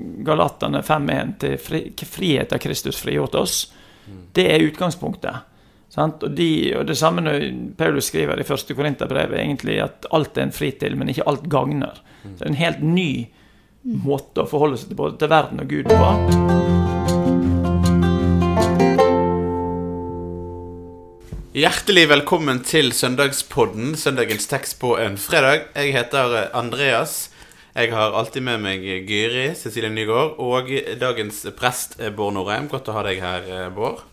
Galaterne 0.00 0.80
5.1 0.82 1.28
til 1.38 1.52
fri, 1.62 1.80
frihet 1.94 2.50
av 2.50 2.58
Kristus 2.58 2.96
frigjort 2.98 3.36
oss. 3.38 3.58
Det 4.34 4.48
er 4.50 4.64
utgangspunktet. 4.66 5.44
Sant? 5.94 6.24
Og, 6.26 6.32
de, 6.34 6.74
og 6.74 6.88
det 6.88 6.96
samme 6.98 7.22
når 7.22 7.44
Paulus 7.78 8.08
skriver 8.10 8.40
i 8.42 8.46
første 8.48 8.74
Korinterbrev, 8.74 9.36
egentlig 9.38 9.76
at 9.84 10.08
alt 10.10 10.34
er 10.34 10.48
en 10.48 10.54
fri 10.56 10.72
til, 10.80 10.96
men 10.98 11.12
ikke 11.12 11.28
alt 11.30 11.46
gagner. 11.46 12.00
Så 12.24 12.40
det 12.40 12.42
er 12.42 12.50
en 12.50 12.58
helt 12.58 12.82
ny 12.82 13.10
måte 14.02 14.42
å 14.42 14.50
forholde 14.50 14.80
seg 14.82 14.90
til 14.90 14.98
både 14.98 15.14
til 15.20 15.30
verden 15.30 15.62
og 15.62 15.70
Gud 15.70 15.86
på. 15.86 16.10
Hjertelig 21.54 22.08
velkommen 22.10 22.64
til 22.66 22.90
Søndagspodden, 22.90 23.94
søndagens 23.94 24.50
tekst 24.50 24.80
på 24.82 24.96
en 24.98 25.14
fredag. 25.22 25.68
Jeg 25.78 25.94
heter 25.94 26.50
Andreas. 26.50 27.28
Jeg 27.74 27.90
har 27.90 28.12
alltid 28.14 28.44
med 28.46 28.60
meg 28.62 28.84
Gyri 28.86 29.48
Cecilie 29.58 29.90
Nygaard 29.90 30.36
og 30.38 30.68
dagens 31.00 31.40
prest 31.58 31.96
eh, 31.98 32.12
Bård 32.14 32.36
Norheim. 32.36 32.68
Godt 32.70 32.86
å 32.86 32.94
ha 32.94 33.02
deg 33.02 33.18
her, 33.18 33.48
eh, 33.50 33.70
Bård. 33.74 34.04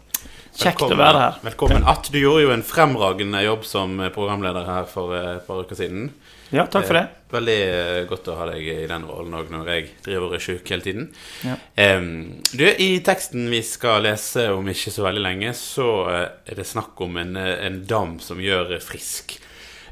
Kjekt 0.58 0.81
å 0.81 0.88
være 0.98 1.20
her. 1.22 1.35
Velkommen. 1.45 1.85
At 1.85 2.09
du 2.09 2.18
gjorde 2.18 2.48
jo 2.48 2.54
en 2.55 2.66
fremragende 2.66 3.44
jobb 3.45 3.68
som 3.70 4.02
programleder 4.16 4.66
her 4.66 4.88
for 4.90 5.13
eh, 5.13 5.35
et 5.35 5.45
par 5.45 5.62
uker 5.62 5.77
siden. 5.77 6.09
Ja, 6.49 6.66
takk 6.66 6.88
for 6.90 6.98
det. 6.98 7.04
Eh, 7.05 7.30
Veldig 7.35 7.59
eh, 7.68 7.99
godt 8.09 8.32
å 8.34 8.40
ha 8.40 8.49
deg 8.49 8.66
i 8.66 8.90
den 8.90 9.05
rollen 9.08 9.38
òg 9.38 9.54
når 9.54 9.70
jeg 9.76 9.85
driver 10.09 10.26
og 10.32 10.35
er 10.40 10.43
sjuk 10.48 10.73
hele 10.73 10.88
tiden. 10.88 11.07
Ja. 11.46 11.55
Du, 12.49 12.66
I 12.66 12.90
teksten 13.05 13.46
vi 13.54 13.62
skal 13.63 14.07
lese 14.09 14.49
om 14.57 14.73
ikke 14.73 14.91
så 14.98 15.05
veldig 15.05 15.21
lenge, 15.30 15.54
så 15.54 15.88
eh, 16.09 16.26
er 16.49 16.57
det 16.63 16.66
snakk 16.68 16.98
om 17.05 17.21
en, 17.21 17.38
eh, 17.38 17.54
en 17.70 17.84
dam 17.85 18.18
som 18.26 18.41
gjør 18.41 18.73
eh, 18.73 18.84
frisk. 18.84 19.38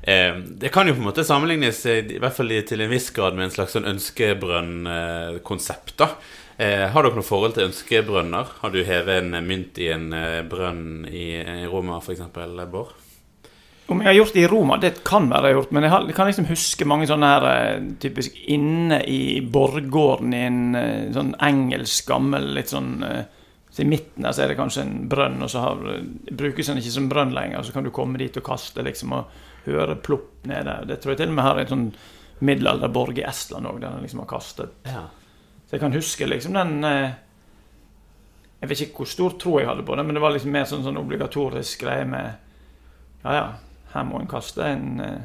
Em, 0.01 0.57
det 0.59 0.69
kan 0.71 0.87
jo 0.87 0.93
på 0.95 0.99
en 1.03 1.09
måte 1.09 1.23
sammenlignes 1.27 1.85
eh, 1.89 2.05
i 2.15 2.19
hvert 2.21 2.37
fall 2.37 2.51
til 2.67 2.81
en 2.81 2.91
viss 2.91 3.09
grad 3.15 3.33
med 3.35 3.43
en 3.49 3.55
slags 3.57 3.73
sånn 3.75 3.89
ønskebrønn-konsept. 3.89 5.97
da. 5.99 6.07
Eh, 6.59 6.87
har 6.91 7.03
dere 7.03 7.15
noe 7.15 7.23
forhold 7.23 7.53
til 7.55 7.69
ønskebrønner? 7.69 8.45
Har 8.61 8.69
du 8.73 8.83
hevet 8.83 9.23
en 9.23 9.47
mynt 9.47 9.77
i 9.79 9.87
en 9.93 10.13
eh, 10.15 10.41
brønn 10.47 11.05
i, 11.07 11.43
Roma, 11.71 11.99
f.eks., 12.03 12.21
Bård? 12.71 12.91
Om 13.89 14.03
jeg 14.03 14.11
har 14.11 14.17
gjort 14.19 14.35
det 14.35 14.43
i 14.43 14.49
Roma, 14.49 14.75
det 14.77 14.91
kan 15.07 15.29
være 15.31 15.49
jeg 15.49 15.55
har 15.55 15.63
gjort, 15.63 15.71
men 15.73 15.85
jeg, 15.85 15.91
har, 15.93 16.03
jeg 16.05 16.15
kan 16.17 16.27
liksom 16.29 16.49
huske 16.51 16.85
mange 16.85 17.07
sånne 17.09 17.29
her 17.31 17.45
eh, 17.49 17.87
typisk 18.03 18.35
inne 18.53 18.99
i 19.09 19.39
borggården 19.41 20.35
i 20.35 20.41
en 20.45 20.59
eh, 20.77 21.07
sånn 21.15 21.31
engelsk, 21.47 22.05
gammel 22.11 22.51
litt 22.57 22.69
sånn 22.69 22.99
eh, 23.07 23.23
så 23.79 23.85
I 23.85 23.87
midten 23.87 24.25
der 24.25 24.33
så 24.35 24.41
er 24.43 24.49
det 24.51 24.57
kanskje 24.59 24.81
en 24.83 25.05
brønn, 25.07 25.37
og 25.39 25.47
så 25.47 25.61
har, 25.63 25.77
brukes 26.35 26.67
den 26.67 26.81
ikke 26.81 26.91
som 26.91 27.05
brønn 27.07 27.29
lenger. 27.31 27.61
Så 27.63 27.71
kan 27.71 27.85
du 27.87 27.93
komme 27.95 28.19
dit 28.19 28.35
og 28.35 28.43
kaste 28.43 28.83
liksom 28.83 29.13
og 29.15 29.37
høre 29.63 29.95
plopp 30.03 30.43
nede. 30.51 30.73
Det 30.89 30.97
tror 30.99 31.13
jeg 31.13 31.21
til 31.21 31.31
og 31.31 31.37
med 31.37 31.47
har 31.47 31.61
en 31.61 31.69
sånn 31.69 31.85
middelalderborg 32.43 33.21
i 33.21 33.23
Estland 33.29 33.69
òg, 33.69 33.79
der 33.79 33.95
den 33.95 34.03
liksom 34.03 34.19
har 34.25 34.27
kastet. 34.27 34.75
Ja. 34.83 35.05
Så 35.63 35.77
jeg 35.77 35.85
kan 35.85 35.95
huske 35.95 36.27
liksom 36.27 36.59
den 36.59 36.83
eh, 36.83 37.15
Jeg 38.59 38.69
vet 38.69 38.83
ikke 38.83 39.05
hvor 39.05 39.07
stor 39.13 39.39
tro 39.39 39.55
jeg 39.61 39.69
hadde 39.69 39.87
på 39.87 39.95
det, 39.95 40.03
men 40.03 40.17
det 40.17 40.25
var 40.27 40.35
liksom 40.35 40.51
mer 40.51 40.67
sånn, 40.67 40.83
sånn 40.83 40.99
obligatorisk 40.99 41.85
greie 41.85 42.03
med 42.03 42.33
Ja, 43.23 43.31
ja, 43.31 43.47
her 43.93 44.07
må 44.11 44.19
en 44.19 44.27
kaste 44.27 44.67
en 44.67 44.99
eh, 44.99 45.19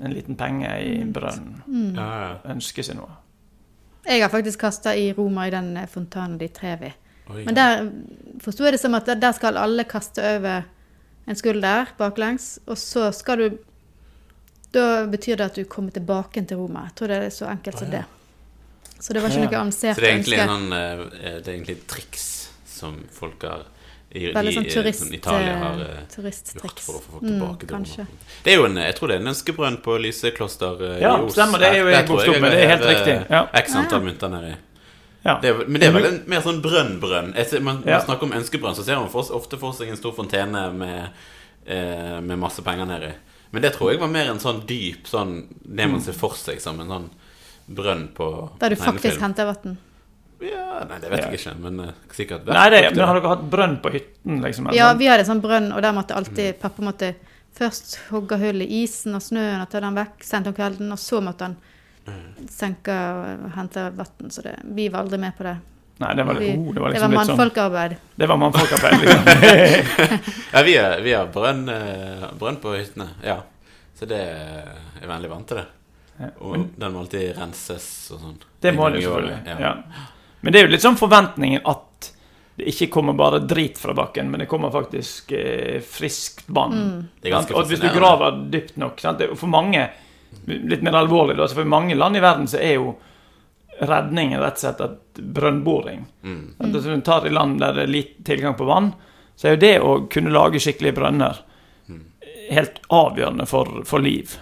en 0.00 0.12
liten 0.12 0.36
penge 0.36 0.68
i 0.84 1.04
brønnen. 1.04 1.62
Ja, 1.96 2.08
ja. 2.20 2.30
Ønske 2.52 2.84
seg 2.84 2.96
noe. 2.96 3.16
Jeg 4.06 4.22
har 4.22 4.28
faktisk 4.32 4.58
kasta 4.60 4.94
i 4.96 5.12
Roma 5.12 5.46
i 5.46 5.50
den 5.50 5.76
eh, 5.76 5.86
fontanen 5.86 6.38
de 6.38 6.48
Trevi. 6.48 6.92
Oi. 7.30 7.44
Men 7.44 7.54
der 7.54 7.90
forsto 8.42 8.64
jeg 8.64 8.72
det 8.72 8.80
som 8.80 8.94
at 8.94 9.06
der- 9.06 9.32
skal 9.36 9.56
alle 9.56 9.84
kaste 9.84 10.18
over 10.36 10.62
en 11.28 11.36
skulder 11.36 11.86
baklengs, 11.98 12.58
og 12.66 12.76
så 12.76 13.12
skal 13.14 13.38
du 13.38 13.58
Da 14.72 15.04
betyr 15.06 15.36
det 15.36 15.44
at 15.44 15.54
du 15.54 15.64
kommer 15.64 15.90
tilbake 15.90 16.46
til 16.46 16.56
Roma. 16.56 16.84
Jeg 16.86 16.94
tror 16.94 17.06
det 17.08 17.16
er 17.24 17.30
så 17.30 17.46
enkelt 17.50 17.78
som 17.78 17.90
det. 17.90 18.04
Så 19.00 19.12
det 19.12 19.22
var 19.22 19.28
ikke 19.28 19.40
noe 19.50 19.56
avansert 19.58 19.96
Så 19.96 20.00
det 20.00 20.08
er 20.08 20.12
egentlig 20.14 20.38
ønske. 20.38 20.42
en 20.42 20.48
sånn 20.48 20.72
eh, 20.72 21.40
Det 21.40 21.48
er 21.48 21.52
egentlig 21.56 21.86
triks 21.88 22.26
som 22.66 23.04
folk 23.10 23.42
har 23.42 23.64
i, 24.10 24.32
Veldig 24.34 24.52
sånn 24.56 24.66
eh, 24.66 24.72
turist, 24.74 25.04
sånn 25.04 25.14
Italia 25.14 25.52
har 25.60 25.74
eh, 25.78 25.82
eh, 25.86 25.98
gjort 26.00 26.14
turisttriks. 26.16 26.86
for 26.86 26.96
å 26.98 27.02
få 27.04 27.12
folk 27.12 27.22
Mm, 27.22 27.28
tilbake 27.30 27.66
til 27.94 28.06
Det 28.44 28.52
er 28.52 28.56
jo 28.56 28.64
en, 28.66 28.76
jeg 28.76 28.94
tror 28.96 29.08
det 29.08 29.16
er 29.16 29.20
en 29.20 29.30
ønskebrønn 29.34 29.76
på 29.84 29.98
Lysekloster 30.02 30.82
Ja, 31.00 31.12
i 31.16 31.22
Os. 31.22 31.32
stemmer, 31.36 31.58
det 31.62 31.68
er 31.68 31.78
jo 31.78 31.86
jeg 31.88 32.06
tror 32.08 32.18
opp 32.18 32.26
jeg 32.34 32.40
med, 32.42 32.50
det 32.52 32.62
er 32.64 32.68
helt 32.74 32.88
riktig, 32.90 33.14
ja. 33.30 33.42
X 33.54 33.74
antall 33.76 34.02
mynter 34.02 34.28
nedi. 34.28 34.54
Ja. 35.24 35.34
Det 35.40 35.50
er, 35.50 35.64
men 35.68 35.80
det 35.80 35.88
er 35.88 35.92
vel 35.92 36.06
en 36.08 36.22
mer 36.26 36.40
sånn 36.40 36.62
brønn-brønn. 36.64 37.34
Man, 37.62 37.82
Ja. 37.86 37.98
man 37.98 38.06
snakker 38.06 38.22
om 38.24 38.32
ønskebrønn, 38.32 38.74
så 38.74 38.82
ser 38.84 38.96
man 38.96 39.08
for, 39.12 39.22
ofte 39.36 39.58
for 39.60 39.72
seg 39.72 39.88
en 39.92 39.96
stor 39.96 40.12
fontene 40.16 40.72
med, 40.72 41.10
eh, 41.66 42.20
med 42.20 42.38
masse 42.38 42.62
penger 42.64 42.86
nedi. 42.86 43.12
Men 43.52 43.62
det 43.62 43.74
tror 43.74 43.90
jeg 43.92 44.00
var 44.00 44.08
mer 44.08 44.30
en 44.30 44.38
sånn 44.38 44.64
dyp 44.66 45.06
sånn 45.06 45.46
Det 45.64 45.88
man 45.90 46.00
ser 46.00 46.12
for 46.12 46.30
seg 46.38 46.60
som 46.60 46.78
en 46.80 46.88
sånn 46.88 47.10
brønn 47.68 48.08
på 48.14 48.58
Der 48.60 48.70
du 48.70 48.76
faktisk 48.76 49.20
henter 49.20 49.44
vann. 49.46 49.76
Ja, 50.40 50.84
nei, 50.88 50.98
det 51.02 51.10
vet 51.12 51.26
jeg 51.26 51.40
ikke, 51.40 51.56
men 51.60 51.80
uh, 51.84 51.96
sikkert 52.16 52.46
Nei, 52.48 52.68
det, 52.72 52.78
men 52.94 53.02
har 53.04 53.18
dere 53.18 53.32
hatt 53.34 53.42
brønn 53.52 53.74
på 53.84 53.92
hytten, 53.92 54.38
liksom? 54.44 54.70
Ja, 54.76 54.92
vi 54.96 55.10
hadde 55.10 55.26
sånn 55.28 55.42
brønn, 55.44 55.68
og 55.76 55.82
der 55.84 55.92
måtte 55.96 56.16
alltid 56.16 56.56
pappa 56.62 56.84
måtte 56.84 57.14
først 57.58 57.98
hogge 58.08 58.38
hull 58.40 58.62
i 58.64 58.68
isen 58.82 59.18
og 59.18 59.24
snøen 59.24 59.60
og 59.60 59.68
ta 59.68 59.82
den 59.84 59.98
vekk 59.98 60.24
sent 60.24 60.48
om 60.48 60.56
kvelden, 60.56 60.92
og 60.94 61.00
så 61.02 61.20
måtte 61.24 61.50
han 61.50 61.58
senke 62.50 62.94
og 62.94 63.50
hente 63.56 63.90
vann. 63.96 64.30
Så 64.30 64.44
det, 64.46 64.54
vi 64.64 64.88
var 64.88 65.04
aldri 65.04 65.18
med 65.20 65.36
på 65.36 65.44
det. 65.46 65.56
Nei, 66.00 66.14
det 66.16 66.24
var, 66.24 66.38
Vi, 66.40 66.52
oh, 66.56 66.70
det 66.72 66.80
var 66.80 66.94
det 66.94 67.00
var 67.00 67.10
liksom 67.10 67.10
sånn 67.10 67.18
mannfolkarbeid. 67.18 67.96
Det 68.16 68.28
var 68.30 68.38
mannfolkarbeid, 68.40 68.94
liksom. 69.02 69.26
Ja, 70.54 70.62
vi 70.64 70.76
har, 70.76 70.94
vi 71.04 71.12
har 71.12 71.28
brønn, 71.34 71.66
eh, 71.68 72.24
brønn 72.40 72.56
på 72.62 72.72
hyttene, 72.72 73.10
ja. 73.24 73.36
Så 73.98 74.08
det 74.08 74.20
er 74.24 75.04
veldig 75.10 75.28
vant 75.28 75.50
til 75.50 75.60
det. 75.60 75.66
Og 76.40 76.54
men 76.54 76.64
den 76.80 76.94
må 76.94 77.02
alltid 77.04 77.36
renses 77.36 77.84
og 78.14 78.24
sånn. 78.24 78.40
det 78.64 78.72
må 78.76 78.88
det 78.92 79.04
jo 79.04 79.12
selvfølgelig. 79.12 79.36
selvfølgelig. 79.44 80.00
Ja. 80.00 80.08
Men 80.40 80.52
det 80.52 80.60
er 80.60 80.66
jo 80.66 80.72
litt 80.74 80.84
sånn 80.84 80.98
forventningen 81.00 81.66
at 81.68 82.10
det 82.60 82.68
ikke 82.72 82.90
kommer 82.92 83.16
bare 83.16 83.40
drit 83.48 83.78
fra 83.80 83.94
bakken, 83.96 84.30
men 84.30 84.42
det 84.42 84.48
kommer 84.50 84.72
faktisk 84.72 85.32
eh, 85.32 85.80
friskt 85.80 86.48
vann. 86.52 87.08
Det 87.20 87.30
er 87.30 87.36
ganske 87.36 87.54
Sant? 87.54 87.62
Og 87.62 87.70
hvis 87.70 87.80
du 87.80 87.88
graver 87.94 88.40
dypt 88.52 88.76
nok 88.80 89.00
sant? 89.00 89.22
For 89.36 89.48
mange, 89.48 89.86
litt 90.46 90.82
mer 90.84 90.98
alvorlig 91.00 91.38
da, 91.38 91.48
så 91.48 91.60
for 91.62 91.68
mange 91.68 91.96
land 91.96 92.18
i 92.18 92.24
verden 92.24 92.48
så 92.50 92.60
er 92.60 92.74
jo 92.76 92.96
redningen 93.80 94.42
rett 94.42 94.58
og 94.58 94.64
slett 94.64 94.82
at 94.84 95.20
brønnboring. 95.20 96.04
Mm. 96.22 96.42
Altså, 96.58 96.82
du 96.90 97.00
tar 97.06 97.24
i 97.28 97.32
land 97.32 97.60
der 97.62 97.78
det 97.78 97.86
er 97.86 97.94
litt 97.94 98.18
tilgang 98.28 98.58
på 98.58 98.68
vann, 98.68 98.92
så 99.36 99.48
er 99.48 99.56
jo 99.56 99.62
det 99.62 99.76
å 99.80 99.94
kunne 100.12 100.34
lage 100.34 100.60
skikkelige 100.60 100.98
brønner 101.00 101.40
helt 102.50 102.80
avgjørende 102.88 103.46
for, 103.46 103.82
for 103.86 104.02
liv. 104.02 104.36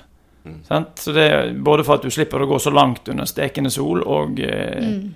Mm. 0.45 0.65
Sant? 0.65 0.99
Så 0.99 1.13
det 1.13 1.29
er 1.29 1.53
både 1.55 1.85
for 1.85 1.99
at 1.99 2.07
du 2.07 2.11
slipper 2.11 2.43
å 2.43 2.49
gå 2.49 2.59
så 2.59 2.73
langt 2.73 3.09
under 3.09 3.29
stekende 3.29 3.71
sol, 3.71 4.03
og 4.03 4.41
eh, 4.41 4.85
Mm. 4.89 5.15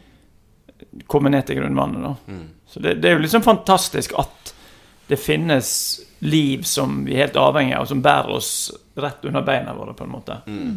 Komme 1.06 1.30
ned 1.32 1.46
til 1.46 1.58
grunnvannet. 1.60 2.02
da. 2.02 2.14
Mm. 2.32 2.48
Så 2.66 2.80
det, 2.80 2.94
det 3.02 3.10
er 3.10 3.16
jo 3.18 3.24
liksom 3.24 3.42
fantastisk 3.44 4.14
at 4.18 4.54
det 5.10 5.18
finnes 5.20 6.00
liv 6.24 6.62
som 6.62 7.02
vi 7.04 7.16
er 7.16 7.26
helt 7.26 7.36
avhengige 7.36 7.76
av, 7.76 7.84
og 7.84 7.90
som 7.90 8.02
bærer 8.02 8.30
oss 8.36 8.50
rett 8.94 9.24
under 9.28 9.42
beina 9.44 9.74
våre, 9.74 9.94
på 9.98 10.04
en 10.06 10.12
måte. 10.14 10.38
Mm. 10.46 10.76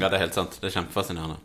Ja, 0.00 0.08
det 0.08 0.16
er 0.16 0.22
helt 0.24 0.34
sant. 0.38 0.56
Det 0.60 0.70
er 0.70 0.76
kjempefascinerende. 0.78 1.36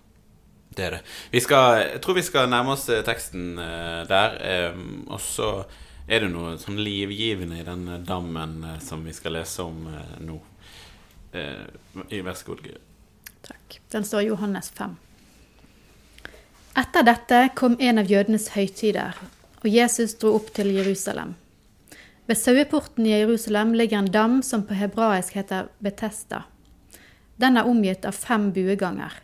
Det 0.77 0.85
er 0.85 0.91
det. 0.97 1.01
Vi 1.33 1.41
skal, 1.43 1.81
jeg 1.83 2.01
tror 2.01 2.15
vi 2.17 2.23
skal 2.25 2.49
nærme 2.49 2.73
oss 2.75 2.85
eh, 2.93 3.03
teksten 3.05 3.57
eh, 3.59 4.01
der. 4.09 4.37
eh, 4.45 4.79
og 5.09 5.19
så 5.21 5.49
er 6.07 6.23
det 6.23 6.29
noe 6.31 6.53
sånn 6.61 6.77
livgivende 6.79 7.59
i 7.59 7.65
den 7.67 7.87
eh, 7.91 8.01
dammen 8.07 8.61
som 8.83 9.03
vi 9.05 9.13
skal 9.17 9.35
lese 9.39 9.65
om 9.65 9.83
nå. 10.23 10.37
Eh, 11.33 11.65
i 12.13 12.21
Vær 12.23 12.37
så 12.39 12.51
god, 12.53 12.63
Gud. 12.63 12.79
Takk. 13.47 13.79
Den 13.91 14.05
står 14.07 14.27
Johannes 14.29 14.69
5. 14.77 14.95
Etter 16.77 17.01
dette 17.01 17.37
kom 17.57 17.73
en 17.81 17.97
av 17.97 18.05
jødenes 18.05 18.51
høytider, 18.53 19.15
og 19.63 19.65
Jesus 19.65 20.11
dro 20.21 20.35
opp 20.37 20.51
til 20.53 20.67
Jerusalem. 20.75 21.31
Ved 22.29 22.37
saueporten 22.37 23.07
i 23.07 23.15
Jerusalem 23.15 23.71
ligger 23.73 24.03
en 24.03 24.11
dam 24.13 24.35
som 24.45 24.61
på 24.67 24.77
hebraisk 24.77 25.39
heter 25.39 25.71
Betesta. 25.81 26.43
Den 27.41 27.57
er 27.57 27.65
omgitt 27.65 28.05
av 28.05 28.13
fem 28.13 28.51
bueganger. 28.53 29.15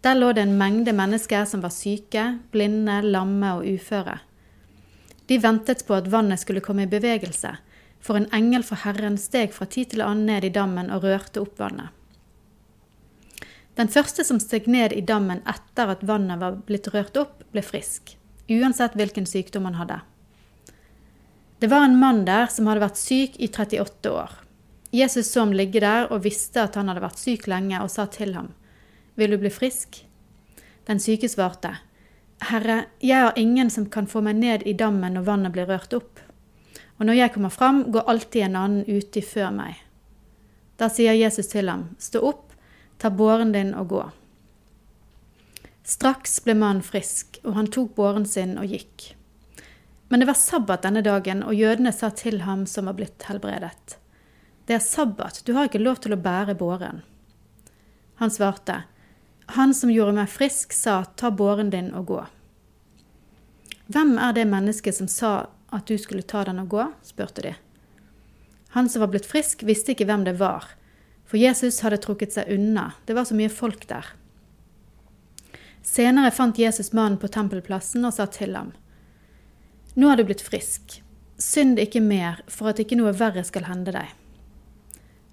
Der 0.00 0.16
lå 0.16 0.32
det 0.32 0.46
en 0.46 0.56
mengde 0.56 0.94
mennesker 0.96 1.44
som 1.50 1.60
var 1.60 1.76
syke, 1.76 2.24
blinde, 2.56 3.02
lamme 3.04 3.52
og 3.58 3.68
uføre. 3.68 4.16
De 5.28 5.36
ventet 5.44 5.84
på 5.84 5.98
at 5.98 6.08
vannet 6.08 6.40
skulle 6.40 6.64
komme 6.64 6.86
i 6.86 6.92
bevegelse, 6.96 7.52
for 8.00 8.16
en 8.16 8.30
engel 8.32 8.64
fra 8.64 8.80
Herren 8.86 9.20
steg 9.20 9.52
fra 9.52 9.68
tid 9.68 9.92
til 9.92 10.06
annen 10.06 10.24
ned 10.30 10.48
i 10.48 10.54
dammen 10.56 10.88
og 10.88 11.04
rørte 11.04 11.44
opp 11.44 11.60
vannet. 11.60 11.92
Den 13.78 13.88
første 13.88 14.24
som 14.26 14.40
steg 14.42 14.66
ned 14.66 14.92
i 14.92 15.04
dammen 15.06 15.38
etter 15.46 15.92
at 15.92 16.02
vannet 16.02 16.40
var 16.40 16.56
blitt 16.66 16.88
rørt 16.90 17.16
opp, 17.20 17.44
ble 17.54 17.62
frisk, 17.62 18.16
uansett 18.50 18.96
hvilken 18.98 19.26
sykdom 19.28 19.68
han 19.68 19.78
hadde. 19.78 20.00
Det 21.62 21.70
var 21.70 21.86
en 21.86 21.98
mann 21.98 22.24
der 22.26 22.50
som 22.50 22.66
hadde 22.66 22.82
vært 22.82 22.98
syk 22.98 23.38
i 23.38 23.46
38 23.46 24.10
år. 24.10 24.34
Jesus 24.90 25.30
så 25.30 25.44
ham 25.44 25.54
ligge 25.54 25.82
der 25.84 26.08
og 26.10 26.24
visste 26.24 26.64
at 26.64 26.78
han 26.78 26.90
hadde 26.90 27.04
vært 27.04 27.20
syk 27.20 27.46
lenge, 27.50 27.78
og 27.82 27.90
sa 27.90 28.06
til 28.10 28.34
ham, 28.34 28.54
Vil 29.14 29.30
du 29.30 29.38
bli 29.38 29.50
frisk? 29.50 30.04
Den 30.86 30.98
syke 30.98 31.28
svarte, 31.28 31.76
Herre, 32.40 32.84
jeg 33.02 33.18
har 33.18 33.38
ingen 33.38 33.70
som 33.70 33.86
kan 33.86 34.06
få 34.06 34.22
meg 34.22 34.36
ned 34.38 34.62
i 34.66 34.72
dammen 34.72 35.14
når 35.14 35.26
vannet 35.26 35.52
blir 35.52 35.66
rørt 35.66 35.94
opp. 35.94 36.20
Og 36.98 37.06
når 37.06 37.18
jeg 37.18 37.32
kommer 37.34 37.50
fram, 37.50 37.82
går 37.92 38.06
alltid 38.10 38.42
en 38.42 38.56
annen 38.56 38.84
uti 38.86 39.22
før 39.22 39.50
meg. 39.54 39.82
Da 40.78 40.86
sier 40.90 41.18
Jesus 41.18 41.50
til 41.50 41.68
ham, 41.68 41.90
Stå 41.98 42.22
opp, 42.22 42.47
ta 42.98 43.10
båren 43.10 43.52
din 43.52 43.74
og 43.74 43.88
gå. 43.92 44.02
Straks 45.88 46.42
ble 46.44 46.52
mannen 46.58 46.84
frisk, 46.84 47.38
og 47.46 47.54
han 47.56 47.70
tok 47.72 47.94
båren 47.96 48.26
sin 48.28 48.58
og 48.60 48.68
gikk. 48.68 49.14
Men 50.08 50.20
det 50.20 50.28
var 50.28 50.36
sabbat 50.40 50.84
denne 50.84 51.02
dagen, 51.04 51.42
og 51.44 51.56
jødene 51.56 51.92
sa 51.92 52.10
til 52.10 52.42
ham 52.44 52.66
som 52.68 52.88
var 52.88 52.96
blitt 52.98 53.24
helbredet. 53.28 53.96
Det 54.68 54.76
er 54.76 54.84
sabbat, 54.84 55.40
du 55.44 55.54
har 55.56 55.68
ikke 55.68 55.80
lov 55.80 56.02
til 56.04 56.12
å 56.12 56.20
bære 56.20 56.58
båren. 56.60 57.02
Han 58.20 58.30
svarte, 58.30 58.82
Han 59.56 59.72
som 59.74 59.88
gjorde 59.88 60.12
meg 60.12 60.28
frisk, 60.28 60.74
sa, 60.76 61.04
ta 61.16 61.30
båren 61.30 61.70
din 61.72 61.94
og 61.96 62.06
gå. 62.06 62.24
Hvem 63.88 64.18
er 64.20 64.34
det 64.36 64.44
mennesket 64.44 64.98
som 64.98 65.08
sa 65.08 65.48
at 65.72 65.86
du 65.88 65.96
skulle 65.96 66.22
ta 66.22 66.42
den 66.44 66.60
og 66.60 66.68
gå? 66.68 66.84
spurte 67.02 67.46
de. 67.46 67.54
Han 68.76 68.88
som 68.92 69.00
var 69.00 69.08
blitt 69.14 69.28
frisk, 69.28 69.64
visste 69.64 69.94
ikke 69.94 70.04
hvem 70.04 70.26
det 70.28 70.36
var, 70.36 70.68
for 71.28 71.36
Jesus 71.40 71.82
hadde 71.84 72.00
trukket 72.00 72.32
seg 72.32 72.48
unna, 72.54 72.92
det 73.04 73.16
var 73.16 73.28
så 73.28 73.36
mye 73.36 73.52
folk 73.52 73.84
der. 73.90 74.06
Senere 75.84 76.32
fant 76.32 76.58
Jesus 76.58 76.92
mannen 76.96 77.18
på 77.20 77.28
tempelplassen 77.32 78.04
og 78.04 78.14
sa 78.16 78.26
til 78.32 78.56
ham, 78.56 78.72
Nå 79.98 80.08
er 80.12 80.20
du 80.20 80.28
blitt 80.28 80.44
frisk, 80.44 81.00
synd 81.42 81.80
ikke 81.82 82.00
mer 82.04 82.42
for 82.46 82.70
at 82.70 82.80
ikke 82.80 82.96
noe 83.00 83.14
verre 83.16 83.42
skal 83.44 83.66
hende 83.66 83.94
deg. 83.96 84.12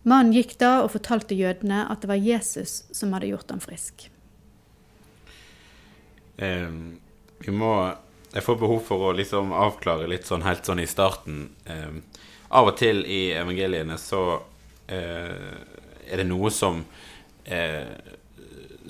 Mannen 0.06 0.34
gikk 0.34 0.56
da 0.62 0.80
og 0.84 0.92
fortalte 0.94 1.38
jødene 1.38 1.84
at 1.90 2.02
det 2.02 2.10
var 2.10 2.22
Jesus 2.22 2.84
som 2.94 3.14
hadde 3.14 3.30
gjort 3.32 3.52
ham 3.54 3.62
frisk. 3.64 4.08
Eh, 6.38 6.72
vi 7.40 7.52
må 7.52 7.76
Jeg 8.36 8.44
får 8.44 8.58
behov 8.60 8.82
for 8.84 9.00
å 9.00 9.14
liksom 9.16 9.54
avklare 9.56 10.10
litt 10.12 10.26
sånn 10.28 10.44
helt 10.44 10.68
sånn 10.68 10.82
i 10.84 10.90
starten. 10.92 11.54
Eh, 11.64 12.02
av 12.52 12.68
og 12.68 12.76
til 12.76 13.06
i 13.08 13.30
evangeliene 13.32 13.96
så 13.96 14.42
eh, 14.92 15.56
er 16.10 16.22
det 16.22 16.28
noe 16.30 16.52
som 16.54 16.84
eh, 17.44 17.96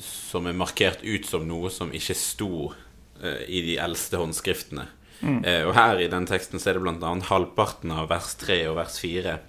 Som 0.02 0.48
er 0.50 0.58
markert 0.58 1.04
ut 1.04 1.26
som 1.28 1.48
noe 1.48 1.72
som 1.72 1.94
ikke 1.96 2.18
sto 2.20 2.74
eh, 3.22 3.46
i 3.48 3.62
de 3.70 3.78
eldste 3.80 4.20
håndskriftene. 4.20 4.88
Mm. 5.22 5.40
Eh, 5.44 5.62
og 5.64 5.74
her 5.78 6.02
i 6.04 6.12
den 6.12 6.28
teksten 6.28 6.60
så 6.60 6.72
er 6.72 6.78
det 6.78 6.84
bl.a. 6.84 7.14
halvparten 7.30 7.94
av 7.96 8.10
vers 8.12 8.34
3 8.42 8.66
og 8.72 8.80
vers 8.82 9.00
4 9.04 9.40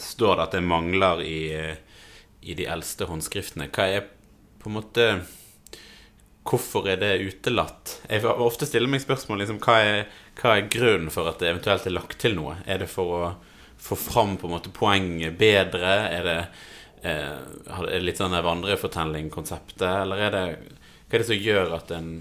står 0.00 0.38
det 0.38 0.44
at 0.46 0.54
det 0.56 0.60
mangler 0.64 1.20
i, 1.20 1.40
i 2.40 2.54
de 2.56 2.64
eldste 2.72 3.04
håndskriftene. 3.04 3.66
Hva 3.68 3.84
er 3.98 4.06
på 4.58 4.70
en 4.70 4.78
måte 4.78 5.04
Hvorfor 6.48 6.86
er 6.88 6.96
det 6.96 7.18
utelatt? 7.20 7.98
Jeg 8.08 8.24
ofte 8.24 8.66
stiller 8.68 8.88
meg 8.88 9.02
spørsmål 9.04 9.42
liksom, 9.42 9.58
hva, 9.60 9.74
er, 9.84 9.98
hva 10.40 10.54
er 10.56 10.70
grunnen 10.72 11.12
for 11.12 11.28
at 11.28 11.42
det 11.42 11.50
eventuelt 11.50 11.84
er 11.84 11.92
lagt 11.92 12.16
til 12.22 12.38
noe? 12.38 12.54
Er 12.64 12.80
det 12.80 12.88
for 12.88 13.12
å 13.12 13.24
få 13.88 13.98
fram 13.98 14.36
på 14.40 14.48
en 14.48 14.54
måte 14.56 14.72
poenget 14.74 15.38
bedre? 15.38 15.94
Er 16.12 16.28
det, 16.28 16.36
eh, 17.02 17.38
er 17.74 17.88
det 17.88 18.02
litt 18.04 18.20
sånn 18.20 18.36
vandrefortelling-konseptet? 18.44 19.88
Eller 19.88 20.26
er 20.28 20.36
det, 20.36 20.44
hva 21.08 21.18
er 21.18 21.24
det 21.24 21.30
som 21.30 21.48
gjør 21.48 21.74
at 21.78 21.92
en, 21.96 22.12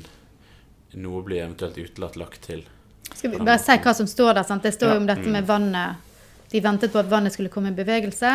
noe 0.98 1.22
blir 1.28 1.44
eventuelt 1.44 1.78
utelatt 1.78 2.20
lagt 2.20 2.48
til? 2.48 2.66
Skal 3.14 3.34
vi 3.34 3.40
bare 3.40 3.60
si 3.62 3.78
hva 3.84 3.94
som 3.96 4.08
står 4.10 4.40
der? 4.40 4.48
Sant? 4.48 4.64
Det 4.64 4.76
står 4.76 4.94
jo 4.94 4.98
ja. 4.98 5.04
om 5.04 5.08
dette 5.10 5.28
med 5.28 5.44
mm. 5.44 5.52
vannet. 5.52 6.04
De 6.52 6.64
ventet 6.64 6.94
på 6.94 7.00
at 7.02 7.12
vannet 7.12 7.36
skulle 7.36 7.52
komme 7.52 7.74
i 7.74 7.76
bevegelse, 7.76 8.34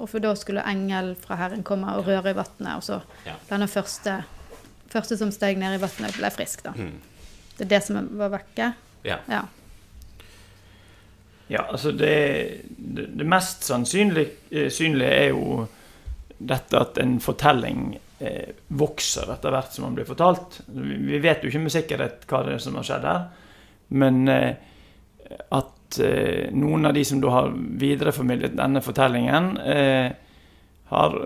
og 0.00 0.08
for 0.08 0.22
da 0.24 0.32
skulle 0.38 0.64
engel 0.64 1.12
fra 1.20 1.36
Herren 1.36 1.64
komme 1.66 1.92
og 1.98 2.06
røre 2.08 2.32
i 2.32 2.36
vannet. 2.36 2.76
Og 2.78 2.84
så 2.86 3.00
ja. 3.26 3.36
denne 3.50 3.68
første 3.68 4.22
første 4.90 5.18
som 5.20 5.30
steg 5.34 5.58
ned 5.60 5.76
i 5.76 5.80
vannet, 5.82 6.16
ble 6.18 6.30
frisk. 6.34 6.64
da. 6.66 6.74
Mm. 6.76 6.98
Det 7.56 7.66
er 7.66 7.72
det 7.74 7.82
som 7.86 7.98
var 8.18 8.32
vekke. 8.34 8.72
Ja. 9.06 9.20
ja. 9.30 9.44
Ja 11.50 11.64
altså 11.66 11.90
det, 11.96 12.14
det, 12.68 13.26
mest 13.26 13.66
sannsynlige 13.66 14.30
eh, 14.50 15.10
er 15.10 15.28
jo 15.32 15.66
dette 16.38 16.78
at 16.78 16.98
en 17.02 17.18
fortelling 17.20 17.98
eh, 18.22 18.54
vokser 18.68 19.32
etter 19.34 19.52
hvert 19.52 19.74
som 19.74 19.88
den 19.88 19.98
blir 19.98 20.08
fortalt. 20.08 20.60
Vi 20.70 21.18
vet 21.20 21.42
jo 21.42 21.50
ikke 21.50 21.64
med 21.66 21.74
sikkerhet 21.74 22.26
hva 22.30 22.44
det 22.46 22.56
er 22.56 22.62
som 22.64 22.78
har 22.78 22.86
skjedd 22.86 23.08
her, 23.08 23.24
men 24.00 24.22
eh, 24.30 24.52
at 25.50 26.00
eh, 26.00 26.48
noen 26.54 26.86
av 26.88 26.94
de 26.96 27.04
som 27.06 27.20
da 27.22 27.34
har 27.34 27.50
videreformidlet 27.82 28.56
denne 28.58 28.82
fortellingen, 28.84 29.50
eh, 29.58 30.10
har 30.90 31.16